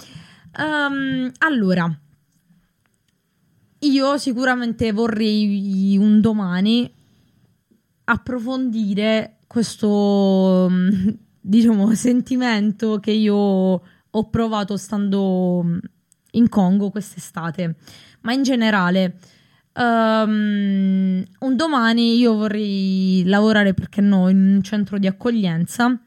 Ehm, 0.57 1.31
allora, 1.41 1.95
io 3.91 4.19
sicuramente 4.19 4.93
vorrei 4.93 5.97
un 5.99 6.21
domani 6.21 6.91
approfondire 8.05 9.39
questo, 9.47 10.69
mm, 10.71 11.09
diciamo, 11.41 11.95
sentimento 11.95 12.99
che 12.99 13.13
io 13.13 13.35
ho 13.37 14.31
provato 14.31 14.77
stando 14.77 15.63
mm, 15.65 15.79
in 16.33 16.49
Congo 16.49 16.91
quest'estate, 16.91 17.77
ma 18.23 18.33
in 18.33 18.43
generale. 18.43 19.19
ehm, 19.75 21.25
un 21.41 21.57
domani 21.57 22.17
io 22.17 22.35
vorrei 22.35 23.23
lavorare, 23.27 23.75
perché 23.75 24.01
no, 24.01 24.29
in 24.29 24.57
un 24.57 24.63
centro 24.63 24.99
di 24.99 25.07
accoglienza 25.07 25.99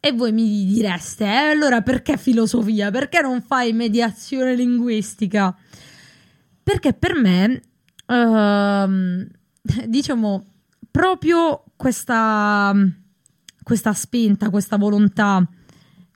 e 0.00 0.12
voi 0.12 0.32
mi 0.32 0.66
direste, 0.66 1.24
eh, 1.24 1.50
allora 1.52 1.80
perché 1.80 2.18
filosofia? 2.18 2.90
Perché 2.90 3.22
non 3.22 3.40
fai 3.40 3.72
mediazione 3.72 4.54
linguistica? 4.54 5.56
Perché 6.64 6.94
per 6.94 7.14
me, 7.14 7.62
ehm, 8.06 9.28
diciamo, 9.86 10.44
proprio 10.90 11.64
questa, 11.76 12.74
questa 13.62 13.92
spinta, 13.92 14.50
questa 14.50 14.76
volontà 14.76 15.46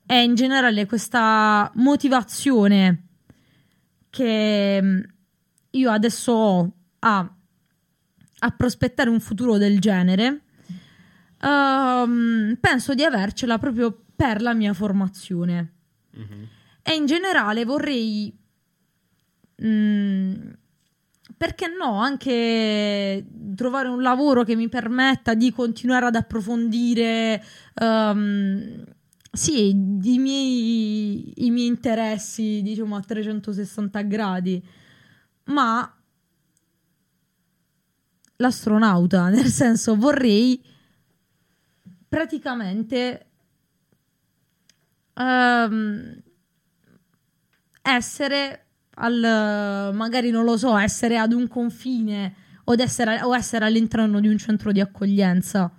e 0.06 0.22
in 0.22 0.34
generale 0.34 0.86
questa 0.86 1.70
motivazione 1.74 3.08
che 4.08 4.80
mm, 4.82 5.00
io 5.72 5.90
adesso 5.90 6.32
ho 6.32 6.72
a, 7.00 7.34
a 8.38 8.50
prospettare 8.50 9.10
un 9.10 9.20
futuro 9.20 9.58
del 9.58 9.78
genere, 9.80 10.40
ehm, 11.42 12.56
penso 12.58 12.94
di 12.94 13.04
avercela 13.04 13.58
proprio 13.58 14.04
per 14.16 14.40
la 14.40 14.54
mia 14.54 14.72
formazione. 14.72 15.72
E 16.82 16.94
in 16.94 17.06
generale 17.06 17.64
vorrei, 17.64 18.34
mm, 19.64 20.50
perché 21.36 21.66
no, 21.68 22.00
anche 22.00 23.24
trovare 23.54 23.88
un 23.88 24.02
lavoro 24.02 24.42
che 24.44 24.56
mi 24.56 24.68
permetta 24.68 25.34
di 25.34 25.52
continuare 25.52 26.06
ad 26.06 26.16
approfondire, 26.16 27.42
ehm, 27.74 28.84
sì, 29.30 29.68
i 29.70 30.18
miei, 30.18 31.32
i 31.46 31.50
miei 31.50 31.66
interessi, 31.66 32.60
diciamo, 32.62 32.96
a 32.96 33.00
360 33.00 34.02
gradi, 34.02 34.62
ma 35.44 35.92
l'astronauta, 38.36 39.28
nel 39.30 39.46
senso 39.46 39.96
vorrei 39.96 40.60
praticamente 42.08 43.26
ehm, 45.14 46.22
essere 47.82 48.67
al 48.98 49.92
magari 49.94 50.30
non 50.30 50.44
lo 50.44 50.56
so, 50.56 50.76
essere 50.76 51.18
ad 51.18 51.32
un 51.32 51.48
confine 51.48 52.34
o 52.64 52.74
essere, 52.76 53.22
o 53.22 53.34
essere 53.34 53.64
all'interno 53.64 54.20
di 54.20 54.28
un 54.28 54.38
centro 54.38 54.72
di 54.72 54.80
accoglienza. 54.80 55.72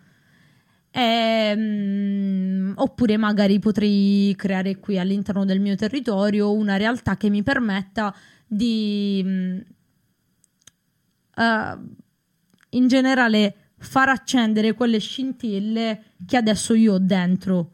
Ehm, 0.92 2.74
oppure 2.76 3.18
magari 3.18 3.60
potrei 3.60 4.34
creare 4.36 4.80
qui 4.80 4.98
all'interno 4.98 5.46
del 5.46 5.60
mio 5.60 5.76
territorio 5.76 6.52
una 6.52 6.78
realtà 6.78 7.16
che 7.16 7.30
mi 7.30 7.44
permetta 7.44 8.14
di 8.48 9.22
mm, 9.24 9.60
eh, 11.36 11.78
in 12.72 12.88
generale 12.88 13.56
far 13.78 14.10
accendere 14.10 14.74
quelle 14.74 15.00
scintille 15.00 16.04
che 16.26 16.38
adesso 16.38 16.74
io 16.74 16.94
ho 16.94 17.00
dentro, 17.00 17.72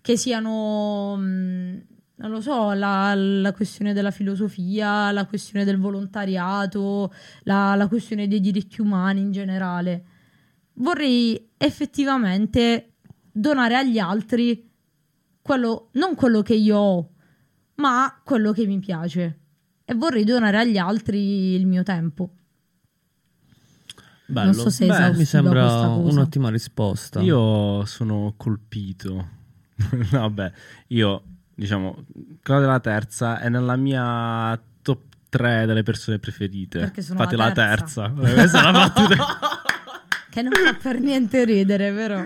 che 0.00 0.16
siano, 0.16 1.16
mh, 1.16 1.82
non 2.18 2.30
lo 2.30 2.40
so, 2.40 2.72
la, 2.72 3.14
la 3.14 3.52
questione 3.52 3.92
della 3.92 4.10
filosofia, 4.10 5.12
la 5.12 5.26
questione 5.26 5.64
del 5.64 5.78
volontariato, 5.78 7.12
la, 7.44 7.76
la 7.76 7.86
questione 7.86 8.26
dei 8.26 8.40
diritti 8.40 8.80
umani 8.80 9.20
in 9.20 9.30
generale. 9.30 10.04
Vorrei 10.74 11.50
effettivamente 11.56 12.94
donare 13.30 13.76
agli 13.76 13.98
altri 13.98 14.68
quello, 15.40 15.90
non 15.92 16.16
quello 16.16 16.42
che 16.42 16.54
io 16.54 16.76
ho, 16.76 17.10
ma 17.76 18.20
quello 18.24 18.52
che 18.52 18.66
mi 18.66 18.80
piace. 18.80 19.38
E 19.84 19.94
vorrei 19.94 20.24
donare 20.24 20.58
agli 20.58 20.76
altri 20.76 21.54
il 21.54 21.66
mio 21.66 21.84
tempo. 21.84 22.30
Bello. 24.26 24.46
Non 24.46 24.54
so 24.54 24.70
se 24.70 24.86
Beh, 24.86 25.14
Mi 25.14 25.24
sembra 25.24 25.86
un'ottima 25.88 26.50
risposta. 26.50 27.20
Io 27.20 27.84
sono 27.86 28.34
colpito. 28.36 29.36
Vabbè, 30.10 30.52
io 30.88 31.22
diciamo, 31.58 32.04
quella 32.42 32.60
della 32.60 32.78
terza 32.80 33.40
è 33.40 33.48
nella 33.48 33.74
mia 33.74 34.58
top 34.80 35.00
3 35.28 35.66
delle 35.66 35.82
persone 35.82 36.20
preferite. 36.20 36.78
Perché 36.78 37.02
sono 37.02 37.18
Infatti 37.18 37.36
la 37.36 37.46
la 37.48 37.52
terza. 37.52 38.12
terza. 38.14 38.62
La 38.62 38.70
battuta. 38.72 39.16
Che 40.30 40.42
non 40.42 40.52
fa 40.52 40.74
per 40.74 41.00
niente 41.00 41.44
ridere, 41.44 41.90
però. 41.90 42.22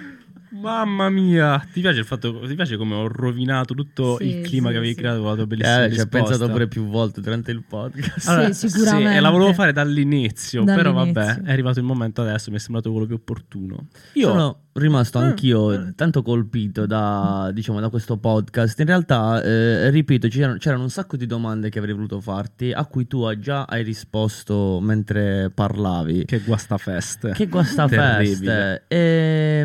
Mamma 0.55 1.09
mia, 1.09 1.66
ti 1.72 1.80
piace 1.80 2.00
il 2.00 2.05
fatto 2.05 2.40
ti 2.46 2.55
piace 2.55 2.76
come 2.76 2.94
ho 2.94 3.09
rovinato 3.09 3.72
tutto 3.74 4.16
Sì, 4.18 4.24
il 4.26 4.42
clima 4.46 4.66
sì, 4.66 4.72
che 4.72 4.78
avevi 4.78 4.92
sì. 4.94 4.98
creato 4.98 5.20
con 5.20 5.28
la 5.30 5.34
tua 5.36 5.46
bellissima 5.46 5.84
Eh, 5.84 5.92
ci 5.92 6.00
ho 6.00 6.07
pensato 6.07 6.48
pure 6.50 6.68
più 6.68 6.84
volte 6.86 7.20
durante 7.22 7.50
il 7.53 7.62
podcast. 7.66 8.28
Allora, 8.28 8.53
Sì, 8.53 8.68
sicuramente. 8.68 9.16
e 9.16 9.20
la 9.20 9.30
volevo 9.30 9.55
fare 9.55 9.72
dall'inizio, 9.72 10.62
però 10.64 10.92
vabbè, 10.92 11.12
Dall'inizio. 11.12 11.44
è 11.46 11.53
arrivato 11.53 11.78
il 11.78 11.84
momento 11.86 12.20
adesso, 12.20 12.50
mi 12.50 12.57
è 12.57 12.61
sembrato 12.61 12.90
quello 12.90 13.07
più 13.07 13.14
opportuno. 13.14 13.86
Io 14.12 14.28
Sono 14.28 14.61
rimasto 14.74 15.20
Eh, 15.20 15.24
anch'io 15.24 15.72
eh. 15.72 15.94
tanto 15.94 16.22
colpito 16.22 16.86
da, 16.86 17.50
diciamo, 17.53 17.80
da 17.80 17.88
questo 17.88 18.16
podcast. 18.18 18.78
In 18.80 18.86
realtà, 18.86 19.42
eh, 19.42 19.88
ripeto, 19.90 20.28
c'erano, 20.28 20.59
c'erano 20.59 20.82
un 20.82 20.90
sacco 20.90 21.16
di 21.16 21.26
domande 21.26 21.70
che 21.70 21.78
avrei 21.78 21.94
voluto 21.94 22.20
farti, 22.20 22.72
a 22.72 22.84
cui 22.86 23.07
tu 23.07 23.26
già 23.38 23.64
hai 23.64 23.82
risposto 23.82 24.80
mentre 24.82 25.50
parlavi. 25.55 26.24
che 26.26 26.40
guastafeste. 26.40 27.32
Che 27.32 27.46
guasta 27.48 27.86
Terribile. 27.88 28.84
feste. 28.88 29.62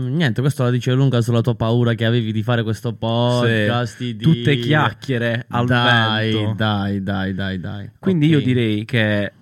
Mm, 0.00 0.16
niente, 0.16 0.40
questo 0.40 0.62
la 0.62 0.70
dice 0.70 0.92
lunga 0.92 1.20
sulla 1.20 1.40
tua 1.40 1.54
paura 1.54 1.94
che 1.94 2.04
avevi 2.04 2.32
di 2.32 2.42
fare 2.42 2.62
questo 2.62 2.92
podcast. 2.94 3.96
Sì, 3.96 4.16
di- 4.16 4.22
Tutte 4.24 4.56
chiacchiere 4.58 5.44
al 5.48 5.66
dai, 5.66 6.32
vento. 6.32 6.54
Dai, 6.54 7.02
dai, 7.02 7.34
dai, 7.34 7.60
dai. 7.60 7.90
Quindi 7.98 8.26
Ok. 8.26 8.32
io 8.32 8.40
direi 8.40 8.84
che 8.84 9.32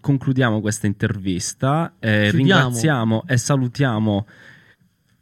concludiamo 0.00 0.60
questa 0.60 0.86
intervista, 0.86 1.92
eh, 1.98 2.30
ringraziamo 2.30 3.24
e 3.26 3.36
salutiamo 3.36 4.26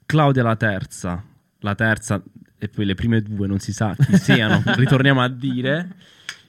Claudia 0.06 0.42
la 0.42 0.56
terza, 0.56 1.22
la 1.60 1.74
terza 1.74 2.22
e 2.56 2.68
poi 2.68 2.84
le 2.84 2.94
prime 2.94 3.20
due 3.20 3.46
non 3.46 3.58
si 3.58 3.72
sa 3.72 3.94
chi 3.98 4.16
siano, 4.18 4.62
ritorniamo 4.64 5.20
a 5.20 5.28
dire 5.28 5.94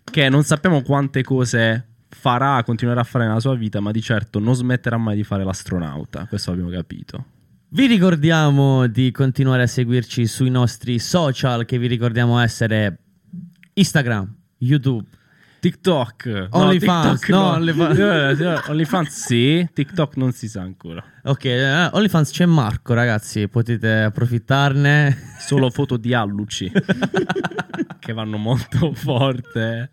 che 0.04 0.30
non 0.30 0.44
sappiamo 0.44 0.82
quante 0.82 1.24
cose 1.24 1.86
farà, 2.08 2.64
continuerà 2.64 3.02
a 3.02 3.04
fare 3.04 3.26
nella 3.28 3.40
sua 3.40 3.56
vita, 3.56 3.80
ma 3.80 3.92
di 3.92 4.02
certo 4.02 4.40
non 4.40 4.54
smetterà 4.56 4.98
mai 4.98 5.16
di 5.16 5.24
fare 5.24 5.44
l'astronauta, 5.44 6.26
questo 6.28 6.52
abbiamo 6.52 6.70
capito. 6.70 7.26
Vi 7.72 7.86
ricordiamo 7.86 8.88
di 8.88 9.12
continuare 9.12 9.62
a 9.62 9.68
seguirci 9.68 10.26
sui 10.26 10.50
nostri 10.50 10.98
social, 10.98 11.66
che 11.66 11.78
vi 11.78 11.86
ricordiamo 11.86 12.40
essere 12.40 12.98
Instagram, 13.74 14.36
YouTube. 14.58 15.06
TikTok, 15.60 16.48
OnlyFans, 16.50 17.28
no, 17.28 17.52
OnlyFans. 17.52 18.00
Eh, 18.00 18.72
OnlyFans 18.72 19.10
sì, 19.10 19.70
TikTok 19.72 20.16
non 20.16 20.32
si 20.32 20.48
sa 20.48 20.62
ancora. 20.62 21.04
Ok, 21.26 21.46
eh, 21.46 21.90
OnlyFans 21.92 22.32
c'è 22.32 22.48
Marco, 22.48 22.96
ragazzi, 22.96 23.48
potete 23.48 24.02
approfittarne. 24.02 25.16
Solo 25.38 25.70
foto 25.72 25.98
di 25.98 26.12
alluci 26.16 26.72
che 28.00 28.14
vanno 28.14 28.38
molto 28.38 28.94
forte. 28.94 29.92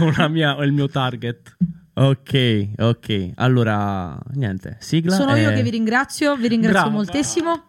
Una 0.00 0.26
mia, 0.26 0.56
è 0.56 0.64
il 0.64 0.72
mio 0.72 0.88
target. 0.88 1.56
Ok, 1.94 2.68
ok. 2.78 3.30
Allora, 3.36 4.18
niente, 4.34 4.76
sigla. 4.80 5.14
Sono 5.14 5.34
e- 5.34 5.40
io 5.42 5.52
che 5.52 5.62
vi 5.62 5.70
ringrazio, 5.70 6.36
vi 6.36 6.48
ringrazio 6.48 6.80
Brava. 6.80 6.94
moltissimo. 6.94 7.64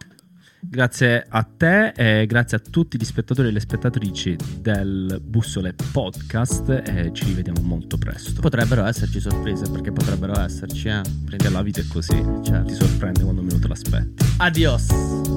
Grazie 0.68 1.24
a 1.28 1.44
te 1.44 1.90
e 1.90 2.26
grazie 2.26 2.56
a 2.56 2.60
tutti 2.60 2.98
gli 2.98 3.04
spettatori 3.04 3.48
e 3.48 3.50
le 3.52 3.60
spettatrici 3.60 4.36
del 4.58 5.20
Bussole 5.22 5.74
Podcast 5.92 6.68
e 6.84 7.10
ci 7.12 7.24
rivediamo 7.24 7.60
molto 7.60 7.96
presto. 7.98 8.40
Potrebbero 8.40 8.84
esserci 8.84 9.20
sorprese, 9.20 9.70
perché 9.70 9.92
potrebbero 9.92 10.36
esserci, 10.40 10.88
eh. 10.88 11.02
Perché 11.24 11.50
la 11.50 11.62
vita 11.62 11.80
è 11.80 11.84
così, 11.86 12.20
Certo. 12.42 12.64
ti 12.64 12.74
sorprende 12.74 13.22
quando 13.22 13.42
meno 13.42 13.60
te 13.60 13.68
l'aspetti. 13.68 14.24
Adios. 14.38 14.86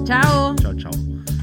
Ciao. 0.03 0.55
Ciao 0.55 0.75
ciao. 0.75 1.38